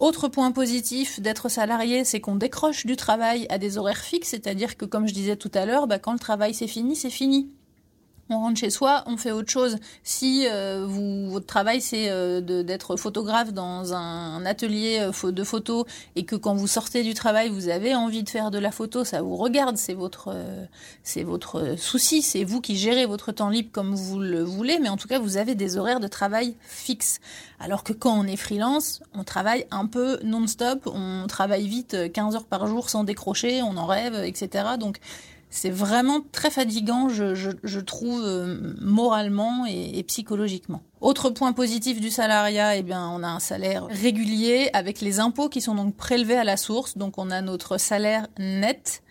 Autre 0.00 0.28
point 0.28 0.50
positif 0.50 1.20
d'être 1.20 1.50
salarié, 1.50 2.04
c'est 2.04 2.20
qu'on 2.20 2.34
décroche 2.34 2.86
du 2.86 2.96
travail 2.96 3.46
à 3.50 3.58
des 3.58 3.76
horaires 3.76 4.00
fixes, 4.02 4.30
c'est-à-dire 4.30 4.78
que 4.78 4.86
comme 4.86 5.06
je 5.06 5.12
disais 5.12 5.36
tout 5.36 5.50
à 5.52 5.66
l'heure, 5.66 5.86
bah, 5.86 5.98
quand 5.98 6.14
le 6.14 6.18
travail 6.18 6.54
c'est 6.54 6.66
fini, 6.66 6.96
c'est 6.96 7.10
fini 7.10 7.50
on 8.30 8.38
rentre 8.40 8.60
chez 8.60 8.70
soi, 8.70 9.02
on 9.06 9.16
fait 9.16 9.32
autre 9.32 9.50
chose. 9.50 9.76
Si 10.02 10.46
euh, 10.48 10.84
vous, 10.86 11.30
votre 11.30 11.46
travail 11.46 11.80
c'est 11.80 12.10
euh, 12.10 12.40
d'être 12.40 12.96
photographe 12.96 13.52
dans 13.52 13.92
un, 13.92 14.44
atelier 14.46 14.98
euh, 15.00 15.32
de 15.32 15.44
photo 15.44 15.86
et 16.16 16.24
que 16.24 16.36
quand 16.36 16.54
vous 16.54 16.66
sortez 16.66 17.02
du 17.02 17.14
travail 17.14 17.50
vous 17.50 17.68
avez 17.68 17.94
envie 17.94 18.22
de 18.22 18.28
faire 18.28 18.50
de 18.50 18.58
la 18.58 18.70
photo, 18.70 19.04
ça 19.04 19.22
vous 19.22 19.36
regarde, 19.36 19.76
c'est 19.76 19.94
votre 19.94 20.34
c'est 21.02 21.22
votre 21.22 21.76
souci, 21.76 22.22
c'est 22.22 22.44
vous 22.44 22.60
qui 22.60 22.76
gérez 22.76 23.06
votre 23.06 23.32
temps 23.32 23.50
libre 23.50 23.70
comme 23.72 23.94
vous 23.94 24.18
le 24.18 24.42
voulez, 24.42 24.78
mais 24.78 24.88
en 24.88 24.96
tout 24.96 25.08
cas 25.08 25.18
vous 25.18 25.36
avez 25.36 25.54
des 25.54 25.76
horaires 25.76 26.00
de 26.00 26.08
travail 26.08 26.54
fixes. 26.62 27.20
Alors 27.58 27.84
que 27.84 27.92
quand 27.92 28.18
on 28.18 28.24
est 28.24 28.36
freelance, 28.36 29.02
on 29.12 29.24
travaille 29.24 29.66
un 29.70 29.86
peu 29.86 30.18
non-stop, 30.22 30.88
on 30.92 31.26
travaille 31.26 31.68
vite 31.68 32.12
15 32.12 32.36
heures 32.36 32.44
par 32.44 32.66
jour 32.66 32.88
sans 32.88 33.04
décrocher, 33.04 33.62
on 33.62 33.76
en 33.76 33.86
rêve, 33.86 34.14
etc. 34.24 34.64
Donc 34.78 34.98
c'est 35.50 35.70
vraiment 35.70 36.20
très 36.32 36.50
fatigant, 36.50 37.08
je, 37.08 37.78
trouve, 37.80 38.22
euh, 38.24 38.74
moralement 38.80 39.66
et, 39.66 40.02
psychologiquement. 40.04 40.82
Autre 41.00 41.30
point 41.30 41.52
positif 41.52 42.00
du 42.00 42.10
salariat, 42.10 42.76
eh 42.76 42.82
bien, 42.82 43.08
on 43.08 43.22
a 43.22 43.28
un 43.28 43.40
salaire 43.40 43.86
régulier 43.86 44.70
avec 44.72 45.00
les 45.00 45.18
impôts 45.18 45.48
qui 45.48 45.60
sont 45.60 45.74
donc 45.74 45.96
prélevés 45.96 46.36
à 46.36 46.44
la 46.44 46.56
source. 46.56 46.96
Donc, 46.96 47.18
on 47.18 47.30
a 47.30 47.42
notre 47.42 47.78
salaire 47.78 48.28
net 48.38 49.02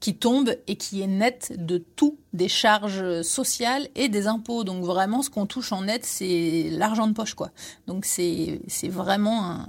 qui 0.00 0.14
tombe 0.14 0.54
et 0.66 0.76
qui 0.76 1.00
est 1.00 1.06
net 1.06 1.54
de 1.56 1.78
tout, 1.78 2.18
des 2.34 2.48
charges 2.48 3.22
sociales 3.22 3.88
et 3.94 4.08
des 4.08 4.26
impôts. 4.26 4.64
Donc 4.64 4.84
vraiment, 4.84 5.22
ce 5.22 5.30
qu'on 5.30 5.46
touche 5.46 5.72
en 5.72 5.82
net, 5.82 6.04
c'est 6.04 6.68
l'argent 6.70 7.06
de 7.06 7.14
poche, 7.14 7.34
quoi. 7.34 7.50
Donc 7.86 8.04
c'est 8.04 8.60
vraiment 8.84 9.44
un, 9.44 9.68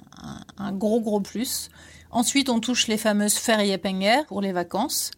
un, 0.57 0.71
gros 0.73 0.99
gros 0.99 1.21
plus. 1.21 1.69
Ensuite, 2.11 2.49
on 2.49 2.59
touche 2.59 2.87
les 2.87 2.97
fameuses 2.97 3.35
feriepengar 3.35 4.25
pour 4.25 4.41
les 4.41 4.51
vacances. 4.51 5.11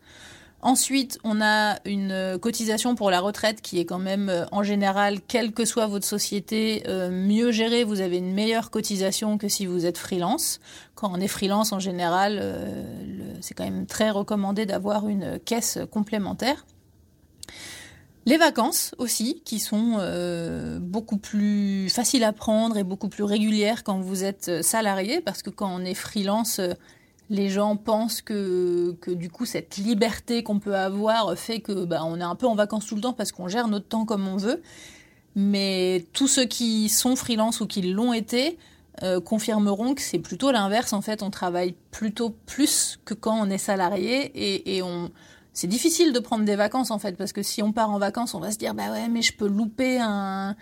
Ensuite, 0.61 1.19
on 1.23 1.39
a 1.41 1.79
une 1.85 2.37
cotisation 2.41 2.95
pour 2.95 3.11
la 3.11 3.21
retraite 3.21 3.61
qui 3.61 3.79
est 3.79 3.85
quand 3.85 3.99
même, 3.99 4.27
euh, 4.27 4.45
en 4.51 4.61
général, 4.61 5.21
quelle 5.21 5.53
que 5.53 5.63
soit 5.63 5.87
votre 5.87 6.05
société, 6.05 6.83
euh, 6.87 7.09
mieux 7.09 7.51
gérée. 7.51 7.85
Vous 7.85 8.01
avez 8.01 8.17
une 8.17 8.33
meilleure 8.33 8.69
cotisation 8.69 9.37
que 9.37 9.47
si 9.47 9.65
vous 9.65 9.85
êtes 9.85 9.97
freelance. 9.97 10.59
Quand 10.95 11.11
on 11.13 11.21
est 11.21 11.29
freelance, 11.29 11.71
en 11.71 11.79
général, 11.79 12.39
euh, 12.41 13.33
c'est 13.39 13.53
quand 13.53 13.63
même 13.63 13.85
très 13.85 14.09
recommandé 14.09 14.65
d'avoir 14.65 15.07
une 15.07 15.39
caisse 15.39 15.79
complémentaire. 15.91 16.65
Les 18.25 18.35
vacances 18.35 18.93
aussi, 18.97 19.41
qui 19.45 19.59
sont 19.59 19.97
beaucoup 20.81 21.17
plus 21.17 21.89
faciles 21.89 22.23
à 22.23 22.33
prendre 22.33 22.77
et 22.77 22.83
beaucoup 22.83 23.07
plus 23.07 23.23
régulières 23.23 23.83
quand 23.83 24.01
vous 24.01 24.23
êtes 24.23 24.61
salarié, 24.61 25.21
parce 25.21 25.41
que 25.41 25.49
quand 25.49 25.73
on 25.73 25.83
est 25.83 25.95
freelance, 25.95 26.61
les 27.29 27.49
gens 27.49 27.75
pensent 27.75 28.21
que, 28.21 28.95
que 29.01 29.11
du 29.11 29.29
coup 29.29 29.45
cette 29.45 29.77
liberté 29.77 30.43
qu'on 30.43 30.59
peut 30.59 30.75
avoir 30.75 31.37
fait 31.37 31.59
que 31.59 31.85
bah, 31.85 32.01
on 32.03 32.19
est 32.19 32.23
un 32.23 32.35
peu 32.35 32.47
en 32.47 32.55
vacances 32.55 32.87
tout 32.87 32.95
le 32.95 33.01
temps 33.01 33.13
parce 33.13 33.31
qu'on 33.31 33.47
gère 33.47 33.67
notre 33.67 33.87
temps 33.87 34.05
comme 34.05 34.27
on 34.27 34.37
veut. 34.37 34.61
Mais 35.35 36.05
tous 36.13 36.27
ceux 36.27 36.45
qui 36.45 36.89
sont 36.89 37.15
freelance 37.15 37.61
ou 37.61 37.67
qui 37.67 37.81
l'ont 37.83 38.13
été 38.13 38.57
euh, 39.03 39.21
confirmeront 39.21 39.93
que 39.93 40.01
c'est 40.01 40.19
plutôt 40.19 40.51
l'inverse. 40.51 40.91
En 40.91 41.01
fait, 41.01 41.21
on 41.21 41.29
travaille 41.29 41.75
plutôt 41.91 42.31
plus 42.47 42.99
que 43.05 43.13
quand 43.13 43.39
on 43.39 43.49
est 43.49 43.59
salarié 43.59 44.31
et, 44.35 44.77
et 44.77 44.81
on 44.81 45.11
c'est 45.53 45.67
difficile 45.67 46.13
de 46.13 46.19
prendre 46.19 46.45
des 46.45 46.55
vacances 46.55 46.89
en 46.89 46.99
fait 46.99 47.17
parce 47.17 47.33
que 47.33 47.43
si 47.43 47.61
on 47.61 47.73
part 47.73 47.89
en 47.89 47.99
vacances, 47.99 48.33
on 48.33 48.39
va 48.39 48.51
se 48.51 48.57
dire 48.57 48.73
bah 48.73 48.91
ouais 48.91 49.07
mais 49.09 49.21
je 49.21 49.33
peux 49.33 49.47
louper 49.47 49.99
un 49.99 50.55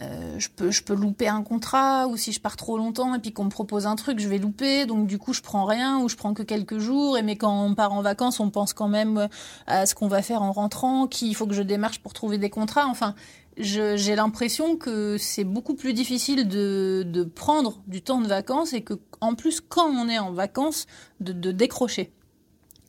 euh, 0.00 0.38
je, 0.38 0.48
peux, 0.48 0.70
je 0.70 0.82
peux 0.82 0.94
louper 0.94 1.28
un 1.28 1.42
contrat, 1.42 2.08
ou 2.08 2.16
si 2.16 2.32
je 2.32 2.40
pars 2.40 2.56
trop 2.56 2.78
longtemps 2.78 3.14
et 3.14 3.18
puis 3.18 3.32
qu'on 3.32 3.44
me 3.44 3.50
propose 3.50 3.86
un 3.86 3.96
truc, 3.96 4.20
je 4.20 4.28
vais 4.28 4.38
louper, 4.38 4.86
donc 4.86 5.06
du 5.06 5.18
coup 5.18 5.34
je 5.34 5.42
prends 5.42 5.66
rien, 5.66 5.98
ou 5.98 6.08
je 6.08 6.16
prends 6.16 6.32
que 6.32 6.42
quelques 6.42 6.78
jours, 6.78 7.18
et 7.18 7.22
mais 7.22 7.36
quand 7.36 7.64
on 7.64 7.74
part 7.74 7.92
en 7.92 8.00
vacances, 8.00 8.40
on 8.40 8.50
pense 8.50 8.72
quand 8.72 8.88
même 8.88 9.28
à 9.66 9.84
ce 9.84 9.94
qu'on 9.94 10.08
va 10.08 10.22
faire 10.22 10.42
en 10.42 10.52
rentrant, 10.52 11.06
qu'il 11.06 11.34
faut 11.36 11.46
que 11.46 11.54
je 11.54 11.62
démarche 11.62 12.00
pour 12.00 12.14
trouver 12.14 12.38
des 12.38 12.50
contrats, 12.50 12.86
enfin, 12.86 13.14
j'ai 13.58 14.16
l'impression 14.16 14.76
que 14.76 15.18
c'est 15.18 15.44
beaucoup 15.44 15.74
plus 15.74 15.92
difficile 15.92 16.48
de, 16.48 17.04
de, 17.06 17.22
prendre 17.22 17.82
du 17.86 18.00
temps 18.00 18.20
de 18.20 18.26
vacances 18.26 18.72
et 18.72 18.82
que, 18.82 18.94
en 19.20 19.34
plus, 19.34 19.60
quand 19.60 19.88
on 19.88 20.08
est 20.08 20.18
en 20.18 20.32
vacances, 20.32 20.86
de, 21.20 21.32
de 21.32 21.52
décrocher. 21.52 22.12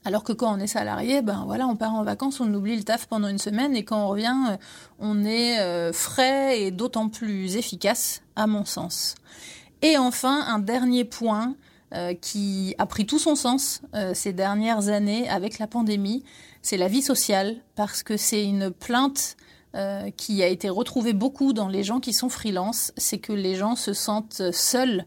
Alors 0.06 0.24
que 0.24 0.34
quand 0.34 0.54
on 0.54 0.60
est 0.60 0.68
salarié, 0.68 1.22
ben 1.22 1.44
voilà, 1.46 1.66
on 1.68 1.78
part 1.78 1.94
en 1.94 2.04
vacances, 2.04 2.42
on 2.42 2.54
oublie 2.54 2.76
le 2.76 2.84
taf 2.84 3.08
pendant 3.08 3.30
une 3.30 3.38
semaine 3.38 3.76
et 3.76 3.86
quand 3.86 4.04
on 4.04 4.10
revient, 4.10 4.36
euh, 4.50 4.58
on 5.00 5.24
est 5.24 5.60
euh, 5.60 5.94
frais 5.94 6.60
et 6.62 6.72
d'autant 6.72 7.08
plus 7.08 7.56
efficace, 7.56 8.22
à 8.36 8.46
mon 8.46 8.66
sens. 8.66 9.16
Et 9.82 9.98
enfin, 9.98 10.46
un 10.48 10.60
dernier 10.60 11.06
point 11.06 11.56
euh, 11.94 12.14
qui 12.14 12.76
a 12.80 12.86
pris 12.86 13.06
tout 13.06 13.20
son 13.20 13.36
sens 13.36 13.82
ces 14.14 14.34
dernières 14.34 14.90
années 14.90 15.30
avec 15.30 15.60
la 15.60 15.68
pandémie, 15.68 16.24
c'est 16.62 16.78
la 16.78 16.88
vie 16.88 17.02
sociale, 17.02 17.58
parce 17.76 18.04
que 18.04 18.18
c'est 18.18 18.44
une 18.44 18.72
plainte 18.72 19.38
qui 20.18 20.44
a 20.44 20.48
été 20.48 20.70
retrouvée 20.70 21.14
beaucoup 21.14 21.52
dans 21.52 21.68
les 21.68 21.82
gens 21.82 22.00
qui 22.00 22.14
sont 22.14 22.30
freelance, 22.30 22.94
c'est 22.96 23.18
que 23.18 23.34
les 23.34 23.56
gens 23.56 23.76
se 23.76 23.92
sentent 23.92 24.52
seuls 24.52 25.06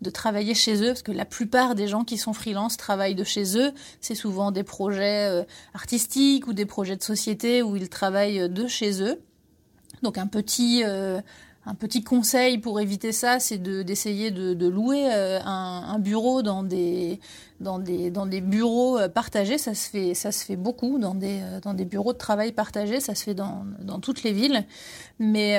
de 0.00 0.10
travailler 0.10 0.54
chez 0.54 0.82
eux, 0.82 0.88
parce 0.88 1.02
que 1.02 1.12
la 1.12 1.24
plupart 1.24 1.74
des 1.74 1.88
gens 1.88 2.04
qui 2.04 2.18
sont 2.18 2.32
freelance 2.32 2.76
travaillent 2.76 3.16
de 3.16 3.24
chez 3.24 3.58
eux. 3.58 3.72
C'est 4.00 4.14
souvent 4.14 4.52
des 4.52 4.62
projets 4.62 5.28
euh, 5.28 5.42
artistiques 5.74 6.46
ou 6.46 6.52
des 6.52 6.66
projets 6.66 6.96
de 6.96 7.02
société 7.02 7.62
où 7.62 7.76
ils 7.76 7.88
travaillent 7.88 8.48
de 8.48 8.66
chez 8.66 9.02
eux. 9.02 9.20
Donc 10.02 10.16
un 10.16 10.28
petit, 10.28 10.84
euh, 10.86 11.20
un 11.66 11.74
petit 11.74 12.04
conseil 12.04 12.58
pour 12.58 12.78
éviter 12.78 13.10
ça, 13.10 13.40
c'est 13.40 13.58
d'essayer 13.58 14.30
de, 14.30 14.68
louer 14.68 15.12
euh, 15.12 15.40
un, 15.44 15.98
bureau 15.98 16.42
dans 16.42 16.62
des, 16.62 17.18
dans 17.58 17.80
des, 17.80 18.12
dans 18.12 18.26
des 18.26 18.40
bureaux 18.40 19.00
partagés. 19.12 19.58
Ça 19.58 19.74
se 19.74 19.90
fait, 19.90 20.14
ça 20.14 20.30
se 20.30 20.44
fait 20.44 20.54
beaucoup 20.54 21.00
dans 21.00 21.16
des, 21.16 21.40
dans 21.62 21.74
des 21.74 21.84
bureaux 21.84 22.12
de 22.12 22.18
travail 22.18 22.52
partagés. 22.52 23.00
Ça 23.00 23.16
se 23.16 23.24
fait 23.24 23.34
dans, 23.34 23.64
dans 23.80 23.98
toutes 23.98 24.22
les 24.22 24.32
villes. 24.32 24.64
Mais, 25.18 25.58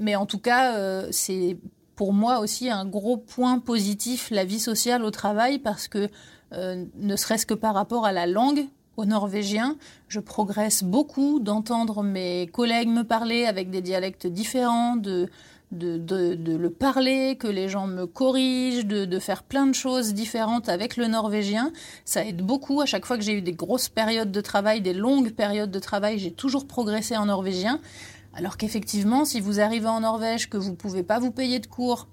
mais 0.00 0.14
en 0.14 0.26
tout 0.26 0.38
cas, 0.38 1.10
c'est 1.10 1.56
pour 1.96 2.12
moi 2.12 2.40
aussi 2.40 2.70
un 2.70 2.84
gros 2.84 3.16
point 3.16 3.58
positif 3.58 4.30
la 4.30 4.44
vie 4.44 4.60
sociale 4.60 5.04
au 5.04 5.10
travail 5.10 5.58
parce 5.58 5.88
que 5.88 6.08
euh, 6.52 6.84
ne 6.96 7.16
serait-ce 7.16 7.46
que 7.46 7.54
par 7.54 7.74
rapport 7.74 8.04
à 8.04 8.12
la 8.12 8.26
langue, 8.26 8.66
au 8.96 9.04
norvégien, 9.04 9.76
je 10.08 10.20
progresse 10.20 10.84
beaucoup 10.84 11.40
d'entendre 11.40 12.02
mes 12.02 12.46
collègues 12.52 12.88
me 12.88 13.04
parler 13.04 13.46
avec 13.46 13.70
des 13.70 13.80
dialectes 13.80 14.26
différents, 14.26 14.96
de, 14.96 15.30
de, 15.72 15.96
de, 15.96 16.56
le 16.56 16.70
parler, 16.70 17.36
que 17.36 17.46
les 17.46 17.68
gens 17.68 17.86
me 17.86 18.06
corrigent, 18.06 18.84
de, 18.84 19.06
de, 19.06 19.18
faire 19.18 19.42
plein 19.42 19.66
de 19.66 19.74
choses 19.74 20.12
différentes 20.12 20.68
avec 20.68 20.96
le 20.96 21.06
norvégien. 21.06 21.72
Ça 22.04 22.24
aide 22.24 22.42
beaucoup. 22.42 22.82
À 22.82 22.86
chaque 22.86 23.06
fois 23.06 23.16
que 23.16 23.24
j'ai 23.24 23.38
eu 23.38 23.42
des 23.42 23.54
grosses 23.54 23.88
périodes 23.88 24.30
de 24.30 24.40
travail, 24.42 24.82
des 24.82 24.92
longues 24.92 25.32
périodes 25.32 25.70
de 25.70 25.78
travail, 25.78 26.18
j'ai 26.18 26.32
toujours 26.32 26.66
progressé 26.66 27.16
en 27.16 27.26
norvégien. 27.26 27.80
Alors 28.34 28.56
qu'effectivement, 28.56 29.24
si 29.24 29.40
vous 29.40 29.60
arrivez 29.60 29.88
en 29.88 30.00
Norvège, 30.00 30.48
que 30.48 30.56
vous 30.56 30.70
ne 30.70 30.76
pouvez 30.76 31.02
pas 31.02 31.18
vous 31.18 31.30
payer 31.30 31.58
de 31.58 31.66
cours, 31.66 32.08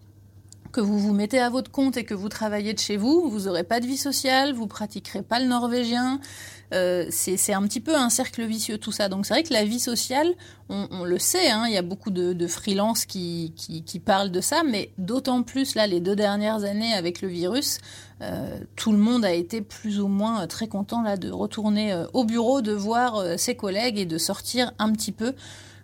que 0.72 0.82
vous 0.82 1.00
vous 1.00 1.14
mettez 1.14 1.40
à 1.40 1.50
votre 1.50 1.72
compte 1.72 1.98
et 1.98 2.04
que 2.04 2.14
vous 2.14 2.30
travaillez 2.30 2.74
de 2.74 2.80
chez 2.80 2.98
vous, 2.98 3.30
vous 3.30 3.42
n'aurez 3.42 3.64
pas 3.64 3.80
de 3.80 3.88
vie 3.88 3.98
sociale, 3.98 4.54
vous 4.54 4.68
pratiquerez 4.68 5.24
pas 5.24 5.40
le 5.40 5.48
norvégien. 5.48 6.20
Euh, 6.72 7.08
c'est 7.10 7.54
un 7.54 7.64
petit 7.64 7.80
peu 7.80 7.96
un 7.96 8.12
cercle 8.12 8.46
vicieux 8.46 8.78
tout 8.78 8.92
ça. 8.92 9.10
Donc 9.10 9.26
c'est 9.26 9.34
vrai 9.34 9.44
que 9.44 9.54
la 9.54 9.64
vie 9.64 9.80
sociale, 9.80 10.28
on, 10.70 11.04
le 11.04 11.18
sait, 11.18 11.50
hein, 11.50 11.64
il 11.68 11.74
y 11.74 11.78
a 11.78 11.82
beaucoup 11.82 12.12
de, 12.12 12.34
de 12.34 12.48
freelances 12.48 13.06
qui, 13.06 13.54
qui, 13.56 14.00
parlent 14.00 14.30
de 14.30 14.42
ça, 14.42 14.62
mais 14.64 14.92
d'autant 15.00 15.42
plus 15.42 15.74
là 15.74 15.88
les 15.88 16.00
deux 16.00 16.16
dernières 16.16 16.64
années 16.64 16.94
avec 16.94 17.24
le 17.24 17.28
virus, 17.28 17.80
euh, 18.22 18.60
tout 18.76 18.92
le 18.92 19.00
monde 19.00 19.26
a 19.26 19.34
été 19.34 19.62
plus 19.62 20.00
ou 20.00 20.08
moins 20.08 20.46
très 20.46 20.68
content 20.68 21.02
là 21.02 21.18
de 21.18 21.32
retourner 21.32 21.92
euh, 21.92 22.06
au 22.14 22.24
bureau, 22.24 22.62
de 22.62 22.74
voir 22.74 23.40
ses 23.40 23.56
collègues 23.56 23.98
et 23.98 24.06
de 24.06 24.20
sortir 24.20 24.72
un 24.78 24.92
petit 24.92 25.12
peu 25.12 25.34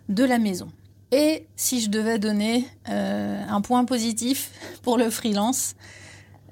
de 0.08 0.24
la 0.24 0.38
maison. 0.38 0.68
Et 1.12 1.46
si 1.56 1.80
je 1.80 1.88
devais 1.88 2.18
donner 2.18 2.66
euh, 2.88 3.42
un 3.48 3.60
point 3.60 3.84
positif 3.84 4.50
pour 4.82 4.98
le 4.98 5.10
freelance, 5.10 5.74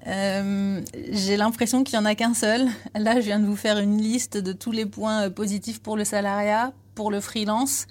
Euh, 0.06 0.82
j'ai 1.10 1.38
l'impression 1.38 1.82
qu'il 1.82 1.98
n'y 1.98 2.04
en 2.04 2.04
a 2.04 2.14
qu'un 2.14 2.34
seul. 2.34 2.68
Là, 2.94 3.20
je 3.20 3.24
viens 3.24 3.40
de 3.40 3.46
vous 3.46 3.56
faire 3.56 3.78
une 3.78 3.96
liste 3.96 4.36
de 4.36 4.52
tous 4.52 4.70
les 4.70 4.84
points 4.84 5.22
euh, 5.22 5.30
positifs 5.30 5.80
pour 5.80 5.96
le 5.96 6.04
salariat, 6.04 6.74
pour 6.94 7.10
le 7.10 7.20
freelance. 7.20 7.86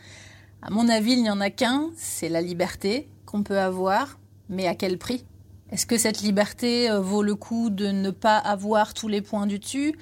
À 0.62 0.70
mon 0.70 0.90
avis, 0.90 1.14
il 1.14 1.24
n'y 1.24 1.32
en 1.32 1.42
a 1.42 1.50
qu'un, 1.50 1.90
c'est 1.98 2.30
la 2.30 2.40
liberté 2.40 3.08
qu'on 3.26 3.42
peut 3.42 3.58
avoir, 3.58 4.20
mais 4.48 4.68
à 4.68 4.76
quel 4.76 5.00
prix? 5.00 5.26
Est-ce 5.72 5.88
que 5.88 5.98
cette 5.98 6.22
liberté 6.22 6.88
vaut 7.02 7.24
le 7.24 7.34
coup 7.34 7.72
de 7.72 7.88
ne 7.88 8.12
pas 8.12 8.38
avoir 8.38 8.94
tous 8.94 9.08
les 9.08 9.24
points 9.24 9.48
du 9.48 9.58
dessus? 9.58 9.96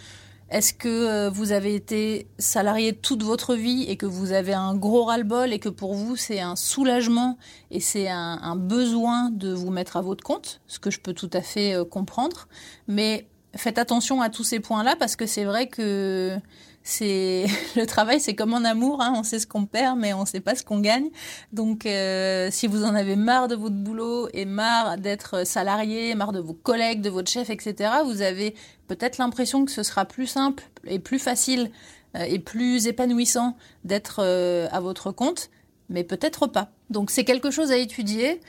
Est-ce 0.51 0.74
que 0.74 0.89
euh, 0.89 1.29
vous 1.29 1.53
avez 1.53 1.75
été 1.75 2.27
salarié 2.38 2.93
toute 2.93 3.24
votre 3.24 3.55
vie 3.55 3.86
et 3.88 3.96
que 3.96 4.05
vous 4.05 4.34
avez 4.34 4.53
un 4.53 4.75
gros 4.75 5.05
ras-le-bol 5.05 5.53
et 5.53 5.60
que 5.60 5.70
pour 5.70 5.93
vous 5.93 6.17
c'est 6.17 6.41
un 6.41 6.58
soulagement 6.58 7.38
et 7.72 7.79
c'est 7.79 8.10
un, 8.10 8.55
besoin 8.58 9.29
de 9.29 9.53
vous 9.53 9.72
mettre 9.72 9.96
à 9.96 10.01
votre 10.01 10.24
compte, 10.24 10.60
ce 10.67 10.77
que 10.77 10.91
je 10.91 11.00
peux 11.00 11.13
tout 11.13 11.29
à 11.31 11.41
fait 11.41 11.74
euh, 11.74 11.86
comprendre. 11.86 12.50
Mais 12.89 13.27
faites 13.55 13.77
attention 13.77 14.22
à 14.22 14.29
tous 14.29 14.43
ces 14.43 14.60
points-là 14.60 14.98
parce 14.98 15.15
que 15.15 15.25
c'est 15.25 15.46
vrai 15.46 15.67
que 15.67 16.38
c'est 16.84 17.46
le 17.76 17.86
travail, 17.86 18.20
c'est 18.20 18.36
comme 18.36 18.54
en 18.54 18.64
amour, 18.64 19.02
hein, 19.02 19.14
on 19.16 19.24
sait 19.24 19.40
ce 19.40 19.48
qu'on 19.48 19.66
perd, 19.66 19.98
mais 20.00 20.14
on 20.14 20.26
sait 20.26 20.40
pas 20.40 20.56
ce 20.56 20.64
qu'on 20.64 20.80
gagne. 20.80 21.10
Donc, 21.54 21.86
euh, 21.86 22.50
si 22.52 22.68
vous 22.68 22.84
en 22.84 22.96
avez 22.96 23.16
marre 23.16 23.48
de 23.48 23.56
votre 23.56 23.76
boulot 23.76 24.30
et 24.34 24.46
marre 24.46 24.98
d'être 24.98 25.46
salarié, 25.46 26.16
marre 26.16 26.32
de 26.32 26.40
vos 26.40 26.54
collègues, 26.54 27.02
de 27.02 27.10
votre 27.10 27.30
chef, 27.30 27.50
etc., 27.50 27.92
vous 28.06 28.22
avez 28.22 28.56
peut-être 28.88 29.18
l'impression 29.18 29.66
que 29.66 29.72
ce 29.72 29.84
sera 29.84 30.06
plus 30.06 30.28
simple 30.28 30.64
et 30.86 31.00
plus 31.00 31.20
facile 31.20 31.72
euh, 32.16 32.24
et 32.24 32.40
plus 32.40 32.88
épanouissant 32.88 33.56
d'être 33.84 34.22
euh, 34.24 34.68
à 34.72 34.80
votre 34.80 35.12
compte, 35.12 35.50
mais 35.90 36.04
peut-être 36.04 36.48
pas. 36.48 36.72
Donc, 36.90 37.12
c'est 37.12 37.24
quelque 37.24 37.52
chose 37.52 37.72
à 37.72 37.78
étudier 37.78 38.42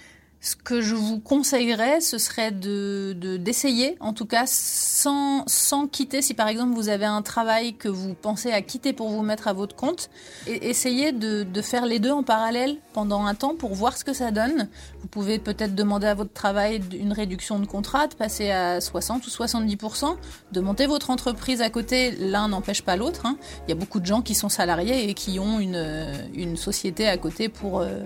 ce 0.43 0.57
que 0.57 0.81
je 0.81 0.97
vous 0.97 1.21
conseillerais, 1.21 2.01
ce 2.01 2.19
serait 2.19 2.51
de 2.51 3.15
d'essayer, 3.39 3.97
en 4.01 4.13
tout 4.13 4.27
cas 4.27 4.43
sans, 4.47 5.45
sans 5.47 5.87
quitter. 5.87 6.21
Si 6.21 6.35
par 6.35 6.49
exemple 6.49 6.75
vous 6.75 6.89
avez 6.89 7.05
un 7.05 7.23
travail 7.23 7.75
que 7.75 7.89
vous 7.89 8.15
pensez 8.15 8.51
à 8.51 8.61
quitter 8.61 8.93
pour 8.93 9.09
vous 9.09 9.23
mettre 9.23 9.47
à 9.47 9.53
votre 9.53 9.77
compte, 9.77 10.11
essayez 10.49 11.13
de, 11.13 11.45
de 11.45 11.63
faire 11.63 11.87
les 11.87 12.01
deux 12.01 12.11
en 12.11 12.25
parallèle 12.25 12.79
pendant 12.93 13.25
un 13.25 13.37
temps 13.37 13.55
pour 13.55 13.73
voir 13.75 13.97
ce 13.97 14.05
que 14.05 14.13
ça 14.13 14.33
donne. 14.33 14.69
Vous 15.01 15.07
pouvez 15.07 15.39
peut-être 15.39 15.77
demander 15.77 16.09
à 16.09 16.15
votre 16.15 16.33
travail 16.33 16.81
une 16.93 17.13
réduction 17.13 17.61
de 17.61 17.67
contrat, 17.67 18.09
de 18.09 18.15
passer 18.15 18.51
à 18.51 18.81
60 18.81 19.25
ou 19.25 19.31
70%, 19.31 20.17
de 20.51 20.61
monter 20.61 20.87
votre 20.87 21.11
entreprise 21.11 21.61
à 21.61 21.71
côté. 21.71 22.11
L'un 22.19 22.49
n'empêche 22.49 22.83
pas 22.83 22.97
l'autre. 22.97 23.27
Hein. 23.27 23.37
Il 23.67 23.71
y 23.71 23.73
a 23.73 23.77
beaucoup 23.77 24.01
de 24.01 24.07
gens 24.07 24.23
qui 24.23 24.35
sont 24.35 24.49
salariés 24.49 25.09
et 25.09 25.15
qui 25.15 25.39
ont 25.39 25.61
une, 25.61 26.13
une 26.35 26.57
société 26.57 27.07
à 27.07 27.17
côté 27.17 27.49
pour, 27.49 27.79
euh, 27.79 28.01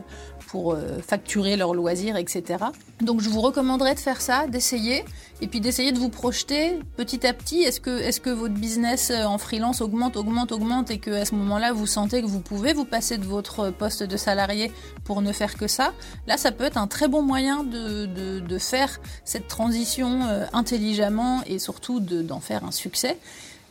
pour 0.47 0.73
euh, 0.73 0.99
facturer 1.07 1.57
leurs 1.57 1.75
loisirs, 1.75 2.17
etc. 2.17 2.65
Donc 3.01 3.21
je 3.21 3.29
vous 3.29 3.41
recommanderais 3.41 3.95
de 3.95 4.01
faire 4.01 4.21
ça, 4.21 4.47
d'essayer, 4.47 5.05
et 5.41 5.49
puis 5.49 5.61
d'essayer 5.61 5.93
de 5.93 5.99
vous 5.99 6.09
projeter 6.09 6.79
petit 6.97 7.27
à 7.27 7.33
petit. 7.33 7.63
Est-ce 7.63 7.81
que, 7.81 8.19
que 8.21 8.31
votre 8.31 8.55
business 8.55 9.11
euh, 9.11 9.25
en 9.25 9.39
freelance 9.39 9.81
augmente, 9.81 10.17
augmente, 10.17 10.53
augmente, 10.53 10.91
et 10.91 10.99
qu'à 10.99 11.25
ce 11.25 11.35
moment-là, 11.35 11.73
vous 11.73 11.87
sentez 11.87 12.23
que 12.23 12.27
vous 12.27 12.41
pouvez 12.41 12.73
vous 12.73 12.85
passer 12.85 13.19
de 13.19 13.25
votre 13.25 13.71
poste 13.71 14.03
de 14.03 14.17
salarié 14.17 14.73
pour 15.05 15.21
ne 15.21 15.33
faire 15.33 15.57
que 15.57 15.67
ça? 15.67 15.93
Là, 16.27 16.37
ça 16.37 16.53
peut 16.53 16.65
être 16.65 16.79
un 16.79 16.87
très 16.87 17.09
bon 17.09 17.23
moyen 17.23 17.65
de, 17.65 18.59
faire 18.59 19.01
cette 19.25 19.49
transition 19.49 20.23
euh, 20.23 20.47
intelligemment 20.55 21.43
et 21.47 21.59
surtout 21.59 22.01
d'en 22.01 22.41
faire 22.41 22.65
un 22.65 22.71
succès. 22.71 23.19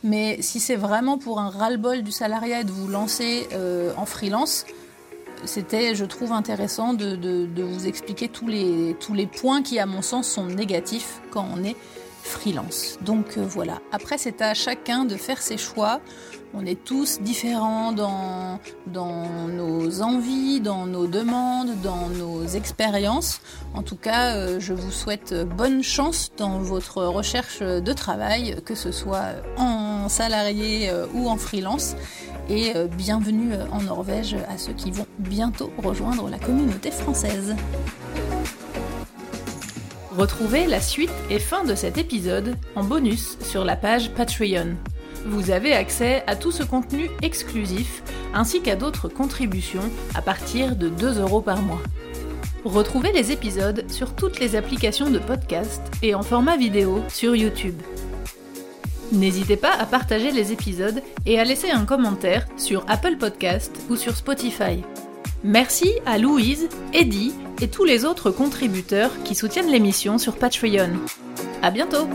Mais 0.04 0.40
si 0.40 0.60
c'est 0.60 0.76
vraiment 0.76 1.18
pour 1.18 1.40
un 1.40 1.50
ras-le-bol 1.50 2.02
du 2.02 2.12
salariat 2.12 2.60
et 2.60 2.64
de 2.64 2.70
vous 2.70 2.86
lancer 2.86 3.48
en 3.96 4.06
freelance, 4.06 4.64
c'était, 5.44 5.94
je 5.94 6.04
trouve, 6.04 6.32
intéressant 6.32 6.94
de, 6.94 7.48
vous 7.56 7.86
expliquer 7.86 8.28
tous 8.28 8.46
les, 8.48 9.26
points 9.26 9.62
qui, 9.62 9.78
à 9.78 9.86
mon 9.86 10.02
sens, 10.02 10.28
sont 10.28 10.46
négatifs 10.46 11.20
quand 11.30 11.46
on 11.54 11.62
est 11.64 11.76
freelance. 12.22 12.98
Donc 13.02 13.38
euh, 13.38 13.44
voilà. 13.46 13.80
Après, 13.92 14.18
c'est 14.18 14.42
à 14.42 14.52
chacun 14.52 15.04
de 15.04 15.14
faire 15.14 15.40
ses 15.40 15.56
choix. 15.56 16.00
On 16.54 16.64
est 16.64 16.82
tous 16.84 17.20
différents 17.20 17.92
dans, 17.92 18.58
dans 18.86 19.48
nos 19.48 20.02
envies, 20.02 20.60
dans 20.60 20.86
nos 20.86 21.06
demandes, 21.06 21.80
dans 21.82 22.08
nos 22.08 22.44
expériences. 22.46 23.40
En 23.74 23.82
tout 23.82 23.96
cas, 23.96 24.34
euh, 24.34 24.58
je 24.58 24.72
vous 24.72 24.90
souhaite 24.90 25.34
bonne 25.44 25.82
chance 25.82 26.32
dans 26.36 26.58
votre 26.58 27.04
recherche 27.04 27.60
de 27.60 27.92
travail, 27.92 28.56
que 28.64 28.74
ce 28.74 28.90
soit 28.90 29.34
en 29.56 30.08
salarié 30.08 30.88
euh, 30.88 31.06
ou 31.14 31.28
en 31.28 31.36
freelance 31.36 31.94
et 32.48 32.76
euh, 32.76 32.86
bienvenue 32.86 33.52
euh, 33.52 33.66
en 33.72 33.82
Norvège 33.82 34.36
à 34.48 34.58
ceux 34.58 34.72
qui 34.72 34.90
vont 34.90 35.06
bientôt 35.18 35.70
rejoindre 35.78 36.28
la 36.28 36.38
communauté 36.38 36.90
française. 36.90 37.56
Retrouvez 40.16 40.66
la 40.66 40.80
suite 40.80 41.12
et 41.30 41.38
fin 41.38 41.64
de 41.64 41.74
cet 41.74 41.98
épisode 41.98 42.56
en 42.74 42.84
bonus 42.84 43.36
sur 43.42 43.64
la 43.64 43.76
page 43.76 44.10
Patreon. 44.12 44.76
Vous 45.26 45.50
avez 45.50 45.72
accès 45.72 46.22
à 46.26 46.36
tout 46.36 46.52
ce 46.52 46.62
contenu 46.62 47.10
exclusif 47.22 48.02
ainsi 48.32 48.62
qu'à 48.62 48.76
d'autres 48.76 49.08
contributions 49.08 49.90
à 50.14 50.22
partir 50.22 50.76
de 50.76 50.88
2 50.88 51.20
euros 51.20 51.40
par 51.40 51.60
mois. 51.62 51.82
Retrouvez 52.64 53.12
les 53.12 53.32
épisodes 53.32 53.84
sur 53.90 54.14
toutes 54.14 54.40
les 54.40 54.56
applications 54.56 55.10
de 55.10 55.18
podcast 55.18 55.82
et 56.02 56.14
en 56.14 56.22
format 56.22 56.56
vidéo 56.56 57.02
sur 57.08 57.36
YouTube. 57.36 57.76
N'hésitez 59.12 59.56
pas 59.56 59.72
à 59.72 59.86
partager 59.86 60.30
les 60.30 60.52
épisodes 60.52 61.02
et 61.26 61.38
à 61.38 61.44
laisser 61.44 61.70
un 61.70 61.84
commentaire 61.84 62.46
sur 62.56 62.84
Apple 62.88 63.16
Podcast 63.16 63.72
ou 63.88 63.96
sur 63.96 64.16
Spotify. 64.16 64.82
Merci 65.44 65.92
à 66.06 66.18
Louise, 66.18 66.68
Eddie 66.92 67.32
et 67.60 67.68
tous 67.68 67.84
les 67.84 68.04
autres 68.04 68.30
contributeurs 68.30 69.10
qui 69.24 69.34
soutiennent 69.34 69.70
l'émission 69.70 70.18
sur 70.18 70.36
Patreon. 70.36 70.90
À 71.62 71.70
bientôt! 71.70 72.08